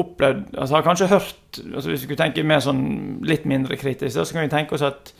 opplevd 0.00 0.54
altså 0.56 0.74
Har 0.74 0.84
kanskje 0.84 1.06
hørt 1.08 1.58
altså 1.58 1.90
Hvis 1.90 2.02
vi 2.02 2.04
skulle 2.06 2.20
tenke 2.20 2.44
mer 2.44 2.60
sånn 2.64 2.84
litt 3.28 3.44
mindre 3.48 3.76
kritisk, 3.80 4.16
så 4.16 4.34
kan 4.34 4.44
vi 4.44 4.52
tenke 4.52 4.76
oss 4.76 4.84
at 4.84 5.12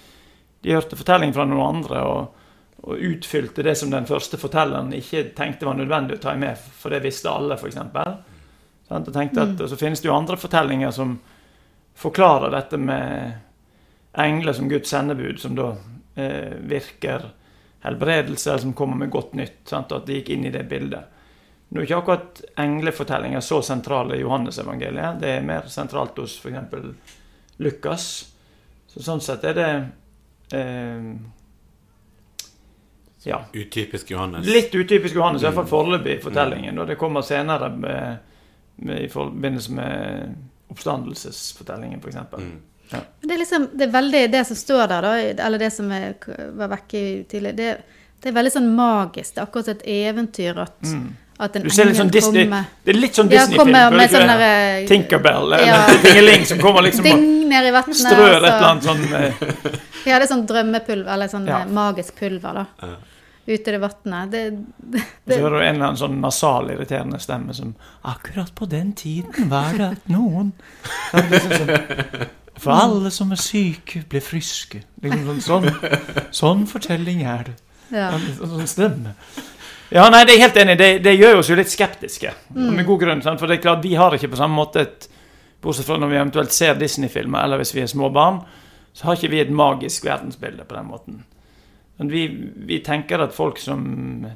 de 0.65 0.73
hørte 0.73 0.97
fortelling 0.97 1.33
fra 1.37 1.45
noen 1.49 1.77
andre 1.77 2.03
og, 2.09 2.42
og, 2.83 2.97
utfylte 2.99 3.63
det 3.63 3.77
som 3.79 3.91
den 3.91 4.07
første 4.07 4.39
fortelleren 4.41 4.93
ikke 4.97 5.29
tenkte 5.37 5.69
var 5.69 5.79
nødvendig 5.79 6.19
å 6.19 6.23
ta 6.23 6.35
med, 6.39 6.59
for 6.59 6.95
det 6.95 7.03
visste 7.05 7.31
alle, 7.31 7.59
f.eks. 7.59 7.79
Og 8.93 9.13
tenkte 9.13 9.45
at, 9.45 9.55
mm. 9.57 9.69
så 9.71 9.79
finnes 9.81 10.03
det 10.03 10.11
jo 10.11 10.17
andre 10.17 10.37
fortellinger 10.37 10.91
som 10.93 11.15
forklarer 11.97 12.53
dette 12.53 12.81
med 12.81 13.39
engler 14.19 14.53
som 14.53 14.69
Guds 14.69 14.91
sendebud, 14.91 15.39
som 15.41 15.55
da 15.57 15.71
eh, 16.15 16.59
virker 16.69 17.31
helbredelse, 17.87 18.59
som 18.59 18.75
kommer 18.77 18.97
med 18.97 19.11
godt 19.11 19.35
nytt. 19.39 19.63
Sant? 19.69 19.93
Og 19.93 20.03
at 20.03 20.11
de 20.11 20.19
gikk 20.21 20.33
inn 20.35 20.47
i 20.47 20.53
det 20.55 20.65
bildet. 20.69 21.09
Nå 21.73 21.81
er 21.81 21.87
ikke 21.87 22.01
akkurat 22.03 22.43
englefortellinger 22.61 23.41
så 23.41 23.63
sentrale 23.65 24.19
i 24.19 24.21
Johannesevangeliet. 24.21 25.23
Det 25.23 25.31
er 25.39 25.47
mer 25.47 25.71
sentralt 25.73 26.19
hos 26.21 26.37
f.eks. 26.43 27.15
Lukas. 27.63 28.09
Så 28.93 29.01
sånn 29.01 29.23
sett 29.25 29.47
er 29.49 29.57
det 29.57 29.71
eh, 30.59 31.09
ja. 33.23 33.45
Utypisk 33.53 34.11
Johannes. 34.11 34.47
Litt 34.47 34.75
utypisk 34.75 35.15
Johannes, 35.15 35.43
mm. 35.43 35.47
iallfall 35.47 35.69
foreløpig 35.71 36.17
i 36.17 36.21
fortellingen. 36.23 36.79
Og 36.79 36.89
det 36.91 36.99
kommer 37.01 37.25
senere 37.27 37.71
med, 37.71 38.19
med, 38.77 39.01
i 39.05 39.09
forbindelse 39.13 39.73
med 39.79 40.35
oppstandelsesfortellingen, 40.73 42.01
f.eks. 42.03 42.21
Mm. 42.39 42.53
Ja. 42.93 43.01
Det, 43.21 43.33
er 43.33 43.41
liksom, 43.41 43.69
det 43.73 43.89
er 43.89 43.97
veldig 43.97 44.23
det 44.33 44.45
som 44.49 44.59
står 44.59 44.87
der, 44.91 45.07
da, 45.07 45.47
eller 45.47 45.63
det 45.63 45.73
som 45.73 45.91
er, 45.93 46.15
var 46.59 46.73
vekke 46.75 47.03
tidligere, 47.31 47.57
det, 47.57 47.99
det, 48.19 48.31
er 48.31 48.37
veldig 48.37 48.55
sånn 48.57 48.71
magisk. 48.77 49.35
Det 49.35 49.43
er 49.43 49.49
akkurat 49.49 49.75
et 49.77 49.87
eventyr 49.97 50.65
at 50.67 50.81
mm 50.89 51.11
at 51.43 51.57
en 51.59 51.65
engel 51.67 51.95
sånn 51.97 52.11
Disney, 52.13 52.45
Det 52.47 52.93
er 52.93 52.99
litt 52.99 53.17
sånn 53.19 53.31
Disney-film. 53.31 53.73
Ja, 53.75 54.09
sånn 54.13 54.89
Tinkerbell 54.91 55.55
eller 55.57 55.65
ja. 55.67 55.79
Tingeling 56.05 56.45
som 56.47 56.61
kommer 56.63 56.85
liksom 56.87 57.07
Ding 57.07 57.25
ned 57.51 57.69
i 57.69 57.73
vannet. 57.75 57.99
Strør 57.99 58.37
et 58.37 58.37
eller 58.39 58.67
annet 58.69 58.87
sånn 58.87 59.03
eh. 59.19 59.47
Ja, 60.07 60.19
det 60.19 60.27
er 60.27 60.29
sånn 60.31 60.45
drømmepulver, 60.51 61.09
eller 61.15 61.31
sånn 61.33 61.49
ja. 61.51 61.63
Eh, 61.65 61.73
magisk 61.73 62.19
pulver, 62.19 62.63
da. 62.63 62.93
Ute 63.47 63.71
i 63.71 63.73
det 63.75 63.81
vannet. 63.83 64.31
Det, 64.31 64.43
det, 64.77 65.03
det. 65.25 65.35
Så 65.35 65.41
hører 65.41 65.57
du 65.57 65.65
en 65.65 65.75
eller 65.75 65.87
annen 65.89 65.99
sånn 65.99 66.21
nasal, 66.23 66.71
irriterende 66.71 67.19
stemme 67.23 67.55
som 67.57 67.73
Akkurat 68.07 68.53
på 68.55 68.69
den 68.71 68.93
tiden 68.99 69.51
var 69.51 69.73
det 69.75 69.89
at 69.97 70.13
noen 70.13 70.53
liksom 71.11 71.57
sånn, 71.57 71.73
For 72.63 72.75
alle 72.77 73.11
som 73.11 73.33
er 73.35 73.41
syke, 73.43 74.05
blir 74.07 74.23
friske. 74.23 74.85
Liksom 75.03 75.41
sånn, 75.43 75.67
sånn, 75.67 76.29
sånn 76.31 76.67
fortelling 76.71 77.25
er 77.27 77.49
det. 77.49 77.57
Ja. 77.91 78.13
Sånn 78.39 78.69
stemme. 78.71 79.17
Ja, 79.93 80.07
nei, 80.13 80.23
det 80.29 80.37
er 80.37 80.45
helt 80.47 80.61
enig. 80.61 80.77
Det, 80.79 80.91
det 81.05 81.17
gjør 81.17 81.41
oss 81.41 81.51
jo 81.51 81.57
litt 81.59 81.73
skeptiske. 81.73 82.31
Mm. 82.55 82.71
Med 82.79 82.87
god 82.89 83.03
grunn. 83.03 83.25
For 83.27 83.51
det 83.51 83.59
er 83.59 83.65
klart, 83.65 83.83
vi 83.85 83.97
har 83.99 84.15
ikke 84.17 84.31
på 84.33 84.39
samme 84.41 84.57
måte 84.57 84.87
et 84.87 85.09
Bortsett 85.63 85.87
fra 85.87 85.95
når 85.95 86.11
vi 86.11 86.17
eventuelt 86.19 86.55
ser 86.55 86.75
Disney-filmer, 86.75 87.45
eller 87.45 87.61
hvis 87.61 87.71
vi 87.77 87.85
er 87.85 87.91
små 87.91 88.09
barn, 88.11 88.41
så 88.93 89.07
har 89.07 89.19
ikke 89.19 89.31
vi 89.31 89.43
et 89.45 89.53
magisk 89.55 90.09
verdensbilde 90.09 90.65
på 90.67 90.75
den 90.75 90.89
måten. 90.91 91.21
Vi, 92.11 92.27
vi 92.67 92.79
tenker 92.85 93.23
at 93.23 93.35
folk 93.35 93.59
som 93.63 94.27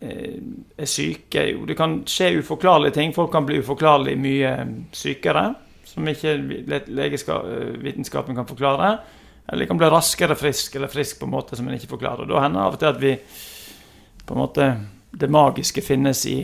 eh, 0.00 0.36
er 0.78 0.90
syke 0.90 1.46
jo, 1.50 1.66
Det 1.66 1.76
kan 1.78 2.02
skje 2.06 2.38
uforklarlige 2.40 2.98
ting. 2.98 3.14
Folk 3.16 3.32
kan 3.32 3.46
bli 3.48 3.60
uforklarlig 3.62 4.16
mye 4.20 4.52
sykere, 4.92 5.54
som 5.88 6.08
ikke 6.08 6.36
legevitenskapen 6.86 8.38
kan 8.38 8.48
forklare. 8.48 8.96
Eller 9.48 9.64
de 9.64 9.68
kan 9.68 9.78
bli 9.78 9.90
raskere 9.90 10.36
frisk, 10.38 10.76
eller 10.76 10.88
frisk 10.88 11.18
på 11.20 11.26
en 11.26 11.34
måte 11.34 11.58
som 11.58 11.68
en 11.68 11.76
ikke 11.76 11.94
forklarer. 11.96 12.28
Da 12.28 12.42
hender 12.44 12.66
av 12.66 12.76
og 12.76 12.82
til 12.82 12.92
at 12.92 13.00
vi 13.02 13.16
på 14.22 14.34
en 14.34 14.42
måte 14.42 14.68
det 15.12 15.28
magiske 15.28 15.82
finnes 15.84 16.26
i 16.30 16.38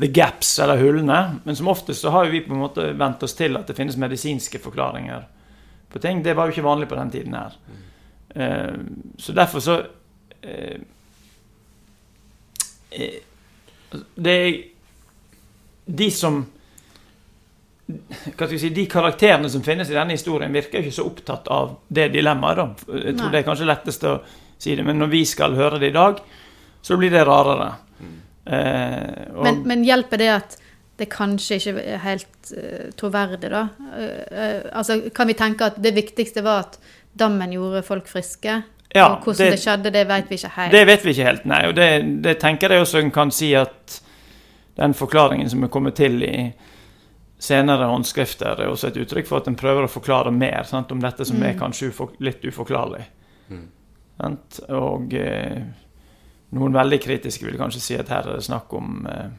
the 0.00 0.08
gaps, 0.08 0.58
eller 0.58 0.80
hullene. 0.80 1.40
Men 1.44 1.56
som 1.56 1.68
oftest 1.68 2.00
så 2.00 2.10
har 2.10 2.26
vi 2.26 2.40
på 2.40 2.52
en 2.54 2.64
måte 2.64 2.90
vent 2.98 3.22
oss 3.22 3.36
til 3.38 3.56
at 3.56 3.68
det 3.68 3.76
finnes 3.78 3.98
medisinske 4.00 4.60
forklaringer 4.62 5.26
på 5.90 6.02
ting. 6.02 6.22
Det 6.22 6.34
var 6.36 6.48
jo 6.48 6.56
ikke 6.56 6.66
vanlig 6.66 6.88
på 6.90 6.98
den 6.98 7.10
tiden 7.10 7.36
her. 7.38 7.56
Uh, 8.30 8.76
så 9.18 9.32
derfor 9.34 9.62
så 9.64 9.76
uh, 10.46 10.78
Det 14.14 14.34
er 14.34 14.52
de 15.90 16.10
som 16.14 16.44
hva 17.90 18.46
skal 18.46 18.52
vi 18.52 18.60
si, 18.62 18.70
De 18.74 18.86
karakterene 18.90 19.50
som 19.50 19.64
finnes 19.66 19.90
i 19.90 19.96
denne 19.96 20.14
historien, 20.14 20.52
virker 20.54 20.82
ikke 20.82 20.94
så 20.94 21.06
opptatt 21.08 21.48
av 21.50 21.76
det 21.88 22.10
dilemmaet. 22.14 22.84
Jeg 22.86 23.16
tror 23.16 23.26
Nei. 23.26 23.32
det 23.34 23.40
er 23.40 23.46
kanskje 23.48 23.68
lettest 23.68 24.06
å 24.06 24.16
si 24.60 24.76
det, 24.76 24.84
men 24.86 25.00
når 25.00 25.12
vi 25.12 25.24
skal 25.28 25.56
høre 25.58 25.80
det 25.82 25.90
i 25.90 25.96
dag, 25.96 26.20
så 26.82 26.98
blir 27.00 27.12
det 27.12 27.24
rarere. 27.26 27.70
Mm. 28.00 28.16
Eh, 28.44 29.42
men, 29.42 29.62
men, 29.68 29.84
hjelper 29.86 30.20
det 30.20 30.30
at 30.34 30.58
det 31.00 31.08
kanskje 31.12 31.56
ikke 31.56 31.80
er 31.80 32.02
helt 32.04 32.50
uh, 32.52 32.88
troverdig, 33.00 33.48
da? 33.48 33.62
Uh, 33.80 34.68
altså, 34.76 34.98
kan 35.16 35.30
vi 35.30 35.36
tenke 35.38 35.70
at 35.70 35.78
det 35.80 35.94
viktigste 35.96 36.44
var 36.44 36.66
at 36.66 36.76
dammen 37.12 37.52
gjorde 37.52 37.82
folk 37.86 38.08
friske? 38.10 38.60
Ja, 38.90 39.06
og 39.06 39.24
hvordan 39.24 39.46
det, 39.46 39.52
det, 39.54 39.62
skjedde, 39.62 39.90
det 39.94 40.06
vet 40.08 40.30
vi 40.30 40.36
ikke 40.40 40.52
helt. 40.56 40.72
Det 40.74 40.86
vet 40.86 41.04
vi 41.04 41.12
ikke 41.14 41.26
helt, 41.28 41.44
nei. 41.46 41.60
Og 41.68 41.76
det, 41.78 41.88
det 42.24 42.38
tenker 42.42 42.74
jeg 42.74 42.82
også 42.82 42.98
en 42.98 43.12
kan 43.14 43.30
si 43.34 43.52
at 43.54 44.00
den 44.80 44.96
forklaringen 44.98 45.50
som 45.50 45.62
er 45.62 45.70
kommet 45.70 45.94
til 46.00 46.22
i 46.26 46.34
senere 47.40 47.86
håndskrifter 47.88 48.64
er 48.64 48.70
også 48.70 48.90
et 48.90 48.98
uttrykk 49.00 49.28
for 49.28 49.40
at 49.40 49.48
en 49.48 49.58
prøver 49.58 49.86
å 49.86 49.90
forklare 49.90 50.32
mer 50.34 50.66
sant, 50.68 50.90
om 50.92 51.00
dette 51.00 51.24
som 51.28 51.40
er 51.46 51.54
kanskje 51.58 51.92
ufor, 51.92 52.16
litt 52.20 52.42
uforklarlig. 52.44 53.04
Mm. 53.50 53.68
Og 54.76 55.14
eh, 55.16 55.62
noen 56.58 56.76
veldig 56.76 56.98
kritiske 57.00 57.46
vil 57.46 57.56
kanskje 57.60 57.84
si 57.84 57.96
at 57.96 58.10
her 58.12 58.26
er 58.26 58.40
det 58.40 58.48
snakk 58.48 58.74
om 58.76 59.06
eh, 59.08 59.30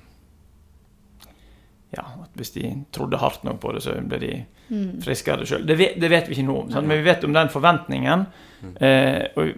Ja, 1.97 2.05
at 2.23 2.29
hvis 2.39 2.53
de 2.55 2.69
trodde 2.95 3.17
hardt 3.19 3.43
nok 3.43 3.59
på 3.59 3.73
det, 3.75 3.81
så 3.83 3.97
ble 4.07 4.19
de 4.19 4.45
Mm. 4.71 5.01
friskere 5.03 5.43
sjøl. 5.45 5.65
Det, 5.67 5.75
vet- 5.77 5.97
det 5.99 6.09
vet 6.09 6.27
vi 6.29 6.35
ikke 6.37 6.45
noe 6.47 6.61
om, 6.63 6.69
sant? 6.71 6.87
men 6.87 7.01
vi 7.01 7.09
vet 7.09 7.23
om 7.27 7.33
den 7.35 7.49
forventningen. 7.51 8.21
Eh, 8.79 9.25
og 9.35 9.49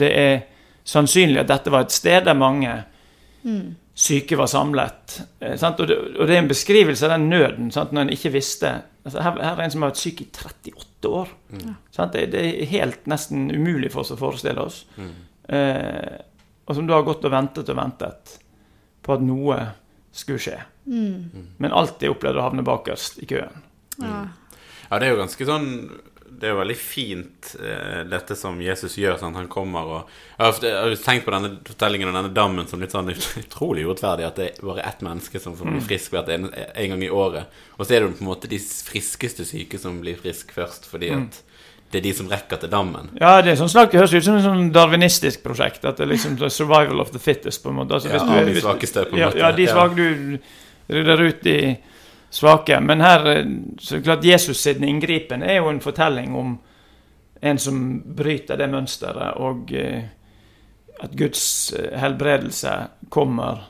det 0.00 0.08
er 0.18 0.40
sannsynlig 0.84 1.38
at 1.44 1.46
dette 1.52 1.70
var 1.70 1.84
et 1.86 1.92
sted 1.94 2.24
der 2.26 2.34
mange 2.34 2.72
Mm. 3.44 3.76
syke 3.94 4.36
var 4.36 4.46
samlet. 4.50 5.20
Eh, 5.40 5.54
sant? 5.56 5.78
Og, 5.80 5.86
det, 5.86 5.96
og 6.18 6.26
det 6.26 6.34
er 6.34 6.42
en 6.42 6.48
beskrivelse 6.48 7.04
av 7.06 7.10
den 7.14 7.28
nøden 7.30 7.70
sant? 7.72 7.92
når 7.92 8.00
en 8.02 8.08
ikke 8.16 8.32
visste 8.32 8.82
altså, 9.06 9.22
her, 9.22 9.38
her 9.42 9.56
er 9.60 9.62
en 9.62 9.70
som 9.70 9.82
har 9.82 9.90
vært 9.92 10.02
syk 10.02 10.20
i 10.22 10.26
38 10.32 11.08
år. 11.08 11.28
Sant? 11.92 12.12
Det, 12.12 12.26
det 12.32 12.42
er 12.62 12.66
helt 12.66 13.06
nesten 13.06 13.46
umulig 13.54 13.92
for 13.92 14.00
oss 14.00 14.10
å 14.10 14.18
forestille 14.18 14.58
oss. 14.58 14.84
Eh, 15.48 16.18
og 16.66 16.74
som 16.74 16.86
da 16.86 16.94
har 16.94 17.02
gått 17.06 17.24
og 17.24 17.30
ventet 17.30 17.68
og 17.70 17.76
ventet 17.76 18.38
på 19.02 19.14
at 19.14 19.22
noe 19.22 19.60
skulle 20.12 20.38
skje. 20.38 20.58
Mm. 20.86 21.46
Men 21.58 21.72
alltid 21.72 22.10
opplevd 22.10 22.40
å 22.40 22.46
havne 22.48 22.62
bakerst 22.66 23.20
i 23.22 23.26
køen. 23.30 23.60
Ja. 24.02 24.24
Ja, 24.90 24.98
det 24.98 25.06
er 25.06 25.12
jo 25.14 25.20
ganske 25.22 25.46
sånn 25.46 25.68
Det 26.32 26.48
er 26.48 26.54
jo 26.54 26.58
veldig 26.58 26.76
fint, 26.76 27.52
eh, 27.62 28.00
dette 28.08 28.34
som 28.34 28.56
Jesus 28.60 28.96
gjør. 28.98 29.18
Sånn, 29.20 29.34
han 29.36 29.46
kommer 29.52 29.84
og 29.84 30.08
Jeg 30.40 30.72
har 30.74 30.96
tenkt 30.96 31.24
på 31.26 31.30
denne 31.30 31.58
fortellingen 31.68 32.08
om 32.08 32.14
denne 32.16 32.32
dammen 32.34 32.66
som 32.66 32.80
litt 32.80 32.90
sånn 32.90 33.12
utrolig 33.44 33.84
urettferdig. 33.86 34.26
At 34.26 34.36
det 34.40 34.48
er 34.48 34.66
bare 34.66 34.82
ett 34.88 35.04
menneske 35.06 35.38
som 35.40 35.54
får 35.56 35.70
bli 35.70 35.80
frisk 35.86 36.10
hvert 36.16 36.28
en, 36.34 36.48
en 36.52 36.88
gang 36.94 37.02
i 37.04 37.10
året. 37.12 37.46
Og 37.78 37.84
så 37.86 37.94
er 37.94 38.00
det 38.00 38.08
jo 38.08 38.16
på 38.16 38.24
en 38.24 38.30
måte 38.32 38.50
de 38.50 38.58
friskeste 38.58 39.44
syke 39.46 39.78
som 39.78 40.00
blir 40.02 40.16
friske 40.18 40.56
først, 40.56 40.88
fordi 40.90 41.12
at 41.14 41.42
det 41.92 42.00
er 42.00 42.06
de 42.08 42.14
som 42.16 42.28
rekker 42.32 42.56
til 42.62 42.70
dammen. 42.72 43.10
Ja, 43.20 43.34
det 43.44 43.52
er 43.52 43.56
sånn 43.60 43.68
slag, 43.68 43.90
det 43.92 44.00
høres 44.00 44.14
ut 44.16 44.24
som 44.24 44.38
et 44.40 44.46
sånn 44.46 44.70
darwinistisk 44.72 45.42
prosjekt. 45.44 45.84
At 45.84 45.98
det 46.00 46.06
er 46.06 46.12
liksom 46.14 46.38
the 46.40 46.48
survival 46.50 47.04
of 47.04 47.12
the 47.12 47.20
fittest. 47.20 47.62
på 47.62 47.68
en 47.68 47.76
måte. 47.82 47.94
Altså, 48.00 48.08
Ja, 48.08 48.18
hvis 48.24 48.24
av 48.24 48.48
de 48.48 48.60
svakeste, 48.64 49.04
på 49.10 49.14
en 49.14 49.20
ja, 49.20 49.28
måte. 49.28 49.38
Ja, 49.44 49.52
de 49.52 49.62
Ja. 49.68 49.74
svake 49.76 49.94
du 49.94 50.38
rydder 50.86 51.20
ut 51.20 51.42
de 51.42 51.56
svake. 52.30 52.80
Men 52.80 53.00
her 53.00 53.26
eh, 53.30 53.46
så 53.78 53.94
er 53.94 53.98
det 53.98 54.04
klart 54.04 54.24
Jesus 54.24 54.60
sin 54.60 54.84
inngripen 54.84 55.42
er 55.42 55.60
jo 55.60 55.68
en 55.70 55.80
fortelling 55.80 56.34
om 56.36 56.58
en 57.42 57.58
som 57.58 58.02
bryter 58.14 58.56
det 58.56 58.68
mønsteret, 58.70 59.36
og 59.42 59.72
eh, 59.74 60.04
at 61.02 61.12
Guds 61.18 61.72
eh, 61.72 61.90
helbredelse 61.98 62.74
kommer 63.10 63.66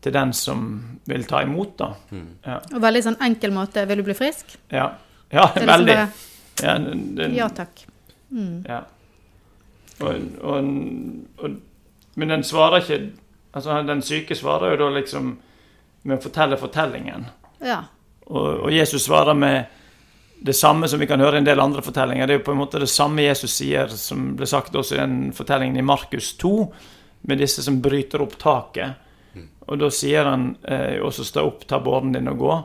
til 0.00 0.14
den 0.14 0.32
som 0.32 0.68
vil 1.04 1.24
ta 1.26 1.42
imot, 1.42 1.74
da. 1.78 1.90
Mm. 2.14 2.28
Ja, 2.46 2.60
Og 2.70 2.82
veldig 2.82 3.02
sånn 3.02 3.18
enkel 3.26 3.50
måte. 3.54 3.82
Vil 3.90 4.02
du 4.02 4.06
bli 4.06 4.14
frisk? 4.14 4.54
ja. 4.70 4.92
ja 5.30 5.50
Det 5.54 5.66
veldig. 5.66 5.94
bare, 5.94 6.08
Ja, 6.62 6.78
den, 6.78 7.00
den, 7.16 7.34
ja 7.36 7.48
takk. 7.52 7.82
Mm. 8.30 8.62
Ja. 8.68 8.84
Og, 10.00 10.22
og, 10.40 10.70
og, 11.42 11.56
men 12.16 12.32
den 12.32 12.44
svarer 12.44 12.82
ikke 12.82 13.00
Altså, 13.56 13.78
den 13.88 14.02
syke 14.04 14.36
svarer 14.36 14.74
jo 14.74 14.76
da 14.82 14.88
liksom 14.98 15.30
med 16.06 16.18
å 16.18 16.22
fortelle 16.22 16.58
fortellingen. 16.60 17.26
Ja. 17.64 17.82
Og, 18.26 18.66
og 18.66 18.70
Jesus 18.74 19.06
svarer 19.06 19.36
med 19.38 19.64
det 20.46 20.52
samme 20.52 20.88
som 20.88 21.00
vi 21.00 21.08
kan 21.08 21.20
høre 21.20 21.38
i 21.38 21.42
en 21.42 21.48
del 21.48 21.60
andre 21.60 21.82
fortellinger. 21.82 22.26
Det 22.26 22.34
er 22.34 22.40
jo 22.40 22.46
på 22.46 22.54
en 22.54 22.60
måte 22.60 22.82
det 22.82 22.90
samme 22.92 23.24
Jesus 23.24 23.56
sier, 23.56 23.90
som 23.92 24.34
ble 24.36 24.46
sagt 24.48 24.76
også 24.76 24.96
i 24.96 25.00
den 25.00 25.18
fortellingen 25.36 25.80
i 25.80 25.86
Markus 25.86 26.34
2, 26.40 26.54
med 27.26 27.40
disse 27.40 27.64
som 27.64 27.80
bryter 27.82 28.22
opp 28.22 28.36
taket. 28.38 29.02
Og 29.66 29.78
da 29.80 29.90
sier 29.90 30.28
han 30.28 30.52
eh, 30.62 31.00
også 31.02 31.24
'stå 31.24 31.42
opp, 31.42 31.66
ta 31.66 31.80
båren 31.82 32.12
din 32.12 32.28
og 32.30 32.38
gå'. 32.38 32.58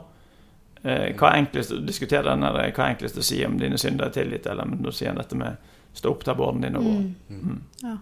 Eh, 0.84 1.08
hva 1.18 1.32
er 1.32 1.42
enklest 1.42 1.74
å 1.74 1.80
diskutere 1.86 2.30
den 2.30 2.46
hva 2.46 2.66
er 2.68 2.90
enklest 2.92 3.18
å 3.18 3.26
si 3.26 3.42
om 3.46 3.58
dine 3.58 3.78
synder 3.78 4.10
er 4.10 4.16
tilgitt, 4.16 4.46
eller 4.48 4.66
men 4.66 4.84
da 4.86 4.94
sier 4.94 5.10
han 5.10 5.18
dette 5.18 5.36
med 5.36 5.58
'stå 5.94 6.12
opp, 6.12 6.24
ta 6.24 6.36
båren 6.38 6.62
din 6.62 6.76
og 6.76 6.84
gå'. 6.84 7.14
Mm. 7.30 7.62
Ja. 7.82 7.98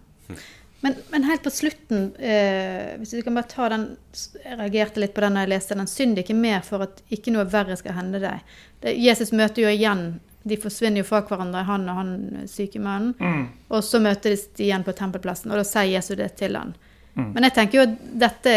Men, 0.82 0.96
men 1.12 1.26
helt 1.28 1.44
på 1.44 1.52
slutten, 1.52 2.16
eh, 2.16 2.96
hvis 2.98 3.12
du 3.12 3.22
kan 3.22 3.36
bare 3.36 3.52
ta 3.52 3.68
den 3.70 3.98
Jeg 4.16 4.56
reagerte 4.56 5.02
litt 5.04 5.14
på 5.16 5.24
den 5.26 5.36
da 5.36 5.44
jeg 5.44 5.52
leste 5.52 5.76
den. 5.76 5.90
Synd 5.92 6.22
ikke 6.22 6.38
mer 6.38 6.64
for 6.64 6.86
at 6.88 7.02
ikke 7.12 7.34
noe 7.36 7.48
verre 7.52 7.76
skal 7.80 7.98
hende 7.98 8.22
deg. 8.24 8.54
Det, 8.80 8.96
Jesus 8.96 9.34
møter 9.36 9.66
jo 9.66 9.74
igjen 9.74 10.06
De 10.48 10.56
forsvinner 10.60 11.04
jo 11.04 11.10
fra 11.10 11.20
hverandre, 11.28 11.66
han 11.68 11.90
og 11.92 12.00
han 12.00 12.14
syke 12.48 12.80
mannen. 12.80 13.12
Mm. 13.20 13.44
Og 13.76 13.84
så 13.84 14.00
møtes 14.00 14.48
de 14.56 14.70
igjen 14.70 14.88
på 14.88 14.96
tempelplassen, 14.96 15.52
og 15.52 15.60
da 15.60 15.68
sier 15.68 15.92
Jesus 15.98 16.16
det 16.18 16.32
til 16.40 16.56
han. 16.56 16.72
Men 17.20 17.44
jeg 17.44 17.52
tenker 17.58 17.76
jo 17.76 17.84
at 17.84 17.96
dette 18.22 18.54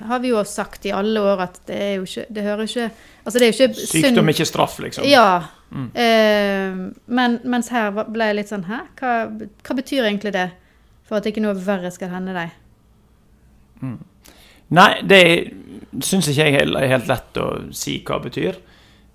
har 0.00 0.18
vi 0.18 0.32
jo 0.32 0.40
sagt 0.44 0.86
i 0.86 0.92
alle 0.92 1.20
år 1.20 1.44
at 1.44 1.60
det 1.68 1.76
er 1.78 1.92
jo 2.00 2.06
ikke 2.08 2.24
Det 2.34 2.42
hører 2.42 2.64
ikke 2.66 2.88
Altså, 3.24 3.38
det 3.38 3.46
er 3.46 3.52
jo 3.52 3.54
ikke 3.54 3.86
Sykdom 3.86 4.32
ikke 4.32 4.46
straff, 4.48 4.78
liksom. 4.82 5.06
ja. 5.06 5.44
Eh, 5.74 6.74
men, 7.06 7.38
mens 7.44 7.70
her 7.70 7.94
ble 7.94 8.30
jeg 8.30 8.38
litt 8.40 8.50
sånn 8.50 8.66
Hæ? 8.66 8.80
Hva, 8.98 9.12
hva 9.62 9.76
betyr 9.78 10.08
egentlig 10.08 10.34
det? 10.34 10.48
For 11.04 11.18
at 11.18 11.26
ikke 11.28 11.42
noe 11.44 11.56
verre 11.58 11.90
skal 11.92 12.12
hende 12.14 12.32
deg? 12.36 12.54
Nei, 14.74 14.90
det 15.04 15.20
syns 16.02 16.28
ikke 16.30 16.46
jeg 16.48 16.62
er 16.64 16.88
helt 16.94 17.10
lett 17.10 17.36
å 17.42 17.48
si 17.76 17.98
hva 18.06 18.16
det 18.18 18.30
betyr. 18.30 18.60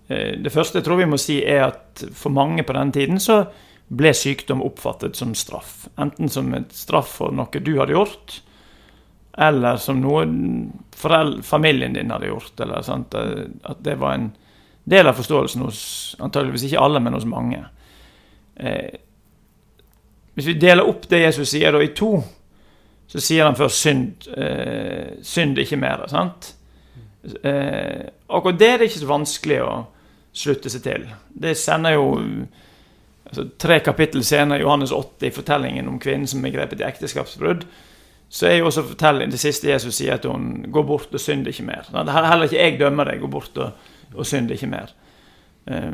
Eh, 0.10 0.36
Det 0.38 0.51
første 0.53 0.79
jeg 0.79 0.86
tror 0.86 1.00
vi 1.01 1.10
må 1.10 1.17
si, 1.17 1.39
er 1.43 1.63
at 1.72 2.03
for 2.13 2.29
mange 2.34 2.63
på 2.63 2.75
den 2.77 2.91
tiden 2.96 3.19
så 3.19 3.41
ble 3.89 4.12
sykdom 4.13 4.62
oppfattet 4.62 5.17
som 5.17 5.34
straff. 5.34 5.88
Enten 5.98 6.29
som 6.29 6.53
et 6.53 6.72
straff 6.77 7.15
for 7.17 7.34
noe 7.34 7.50
du 7.65 7.74
hadde 7.79 7.96
gjort, 7.98 8.41
eller 9.39 9.77
som 9.81 10.01
noe 10.01 10.27
familien 11.41 11.93
din 11.93 12.12
hadde 12.12 12.29
gjort. 12.29 12.53
Eller, 12.60 12.81
sant? 12.86 13.13
eh, 13.15 13.48
At 13.63 13.81
det 13.84 13.98
var 13.98 14.13
en 14.13 14.31
del 14.89 15.08
av 15.08 15.17
forståelsen 15.17 15.62
hos 15.65 16.15
antageligvis 16.19 16.67
ikke 16.69 16.81
alle, 16.86 17.00
men 17.00 17.13
hos 17.17 17.25
mange. 17.25 17.63
Eh, 18.55 18.93
Hvis 20.39 20.48
vi 20.48 20.53
deler 20.55 20.88
opp 20.88 21.03
det 21.12 21.17
Jesus 21.19 21.50
sier 21.51 21.74
da 21.75 21.81
i 21.84 21.89
to, 21.91 22.13
så 23.12 23.19
sier 23.19 23.43
han 23.43 23.58
først 23.60 23.81
synd, 23.84 24.27
eh, 24.31 25.17
synd 25.25 25.58
ikke 25.60 25.75
mer. 25.75 26.05
sant? 26.08 26.53
Eh, 27.43 28.05
akkurat 28.29 28.60
det 28.60 28.67
er 28.69 28.77
det 28.77 28.86
ikke 28.88 29.01
så 29.01 29.10
vanskelig 29.10 29.58
å 29.65 29.72
slutte 30.31 30.69
seg 30.72 30.84
til. 30.86 31.08
Det 31.27 31.58
sender 31.58 31.98
jo 31.98 32.05
altså, 33.27 33.50
Tre 33.60 33.81
kapittel 33.84 34.24
senere, 34.24 34.62
Johannes 34.62 34.93
8, 34.96 35.27
i 35.27 35.36
fortellingen 35.36 35.89
om 35.91 36.00
kvinnen 36.00 36.27
som 36.27 36.46
er 36.46 36.53
grepet 36.53 36.79
i 36.79 36.88
ekteskapsbrudd, 36.88 37.65
så 38.29 38.48
er 38.48 38.55
jo 38.62 38.69
også 38.69 38.86
fortellingen, 38.93 39.34
det 39.36 39.41
siste 39.41 39.67
Jesus 39.67 39.98
sier 40.00 40.15
at 40.15 40.25
hun 40.29 40.72
går 40.72 40.86
bort 40.88 41.13
og 41.13 41.19
synder 41.19 41.51
ikke 41.51 41.67
mer'. 41.67 41.91
Det 41.91 42.15
er 42.15 42.29
heller 42.29 42.48
ikke 42.48 42.63
jeg 42.63 42.79
dømmer 42.79 43.12
deg, 43.12 43.19
gå 43.19 43.27
bort 43.27 43.58
og, 43.58 43.72
og 44.15 44.25
synd 44.25 44.51
ikke 44.51 44.72
mer. 44.72 44.96
Eh, 45.67 45.91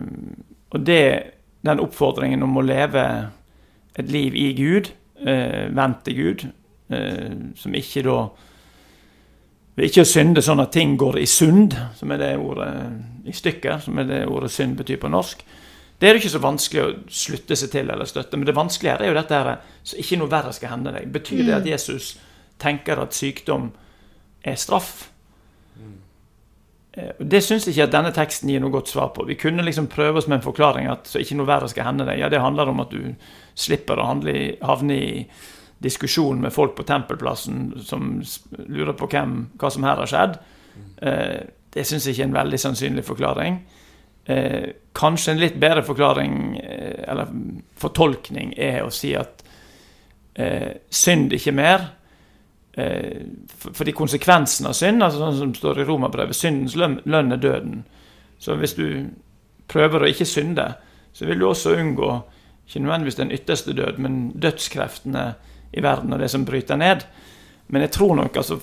og 0.70 0.86
det, 0.86 1.24
den 1.66 1.82
oppfordringen 1.82 2.44
om 2.44 2.58
å 2.58 2.62
leve 2.62 3.32
et 4.00 4.12
liv 4.12 4.36
i 4.36 4.54
Gud, 4.58 4.92
eh, 5.26 5.70
vendt 5.76 6.04
til 6.06 6.16
Gud, 6.16 6.46
eh, 6.90 7.36
som 7.56 7.74
ikke 7.74 8.04
da 8.04 8.18
ved 9.76 9.90
ikke 9.90 10.06
å 10.06 10.08
synde 10.08 10.44
sånn 10.44 10.64
at 10.64 10.72
ting 10.72 10.96
går 10.98 11.18
i 11.20 11.28
sund, 11.28 11.76
som 11.98 12.12
er 12.12 12.22
det 12.22 12.32
ordet 12.40 12.70
i 13.28 13.34
stykker, 13.36 13.82
som 13.84 13.98
er 14.00 14.08
det 14.08 14.22
ordet 14.32 14.52
synd 14.54 14.78
betyr 14.80 15.02
på 15.02 15.12
norsk. 15.12 15.42
Det 16.00 16.08
er 16.08 16.16
det 16.16 16.22
ikke 16.22 16.32
så 16.32 16.44
vanskelig 16.44 16.84
å 16.84 16.94
slutte 17.12 17.58
seg 17.60 17.72
til 17.74 17.92
eller 17.92 18.08
støtte, 18.08 18.40
men 18.40 18.48
det 18.48 18.56
vanskelige 18.56 19.02
er 19.02 19.12
jo 19.12 19.18
dette 19.18 19.36
her, 19.36 19.60
så 19.84 20.00
ikke 20.00 20.20
noe 20.20 20.32
verre 20.32 20.54
skal 20.56 20.72
hende 20.72 20.94
deg. 20.96 21.12
Betyr 21.12 21.44
det 21.44 21.58
at 21.58 21.68
Jesus 21.68 22.14
tenker 22.60 23.00
at 23.04 23.16
sykdom 23.16 23.70
er 24.44 24.56
straff? 24.60 25.10
Eh, 26.96 27.12
Det 27.20 27.42
syns 27.44 27.68
ikke 27.68 27.88
at 27.88 27.94
denne 27.94 28.14
teksten 28.16 28.50
gir 28.52 28.64
noe 28.64 28.74
godt 28.74 28.92
svar 28.92 29.12
på. 29.16 29.26
Vi 29.28 29.38
kunne 29.40 29.66
liksom 29.66 29.90
prøve 29.92 30.22
oss 30.22 30.30
med 30.32 30.40
en 30.40 30.48
forklaring 30.48 30.88
at 30.92 31.10
så 31.12 31.22
ikke 31.22 31.38
noe 31.40 31.50
verre 31.50 31.70
skal 31.72 31.90
hende 31.90 32.08
deg. 32.08 32.20
Ja, 32.22 32.30
det 32.32 32.44
handler 32.44 32.72
om 32.72 32.80
at 32.84 32.94
du 32.94 33.16
slipper 33.56 34.00
å 34.00 34.10
handle 34.10 34.56
havne 34.64 34.96
i 34.96 35.26
diskusjon 35.84 36.40
med 36.42 36.54
folk 36.56 36.76
på 36.78 36.86
tempelplassen 36.88 37.74
som 37.84 38.22
lurer 38.68 38.96
på 38.96 39.10
hvem, 39.12 39.50
hva 39.60 39.72
som 39.72 39.84
her 39.84 40.00
har 40.02 40.10
skjedd. 40.10 40.38
Eh, 41.04 41.42
det 41.76 41.84
syns 41.84 42.08
jeg 42.08 42.16
ikke 42.16 42.24
er 42.24 42.32
en 42.32 42.40
veldig 42.40 42.60
sannsynlig 42.64 43.04
forklaring. 43.04 43.60
Eh, 44.32 44.72
kanskje 44.96 45.34
en 45.34 45.42
litt 45.44 45.60
bedre 45.60 45.84
forklaring, 45.84 46.38
eller 46.64 47.28
fortolkning, 47.78 48.56
er 48.58 48.86
å 48.86 48.92
si 48.92 49.14
at 49.16 49.44
synd 50.36 51.32
ikke 51.32 51.54
mer. 51.56 51.84
Eh, 52.78 53.22
for- 53.58 53.74
fordi 53.74 53.92
konsekvensen 53.96 54.68
av 54.68 54.74
synd, 54.74 55.04
altså 55.04 55.20
sånn 55.20 55.38
som 55.38 55.54
står 55.56 55.80
i 55.80 55.86
Romerbrevet, 55.88 56.36
syndens 56.36 56.76
lønn, 56.76 57.32
er 57.32 57.38
døden. 57.38 57.84
Så 58.40 58.56
hvis 58.60 58.76
du 58.76 59.10
prøver 59.68 60.04
å 60.04 60.10
ikke 60.10 60.26
synde, 60.28 60.76
så 61.14 61.26
vil 61.26 61.40
du 61.40 61.46
også 61.48 61.76
unngå 61.80 62.24
ikke 62.68 62.82
nødvendigvis 62.82 63.16
den 63.16 63.32
ytterste 63.32 63.74
død, 63.74 63.98
men 64.00 64.32
dødskreftene 64.34 65.36
i 65.74 65.82
verden 65.82 66.14
og 66.14 66.20
det 66.20 66.30
som 66.32 66.46
bryter 66.46 66.78
ned. 66.78 67.06
Men 67.70 67.82
jeg 67.82 67.92
tror 67.92 68.16
nok 68.16 68.36
altså 68.36 68.60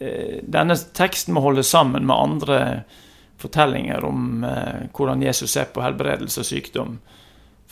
eh, 0.00 0.40
Denne 0.42 0.76
teksten 0.94 1.34
må 1.34 1.40
holdes 1.40 1.70
sammen 1.70 2.06
med 2.06 2.16
andre 2.16 2.84
fortellinger 3.42 4.04
om 4.04 4.44
eh, 4.44 4.86
hvordan 4.94 5.22
Jesus 5.22 5.50
ser 5.50 5.64
på 5.74 5.82
helbredelse 5.82 6.40
og 6.40 6.46
sykdom. 6.46 6.98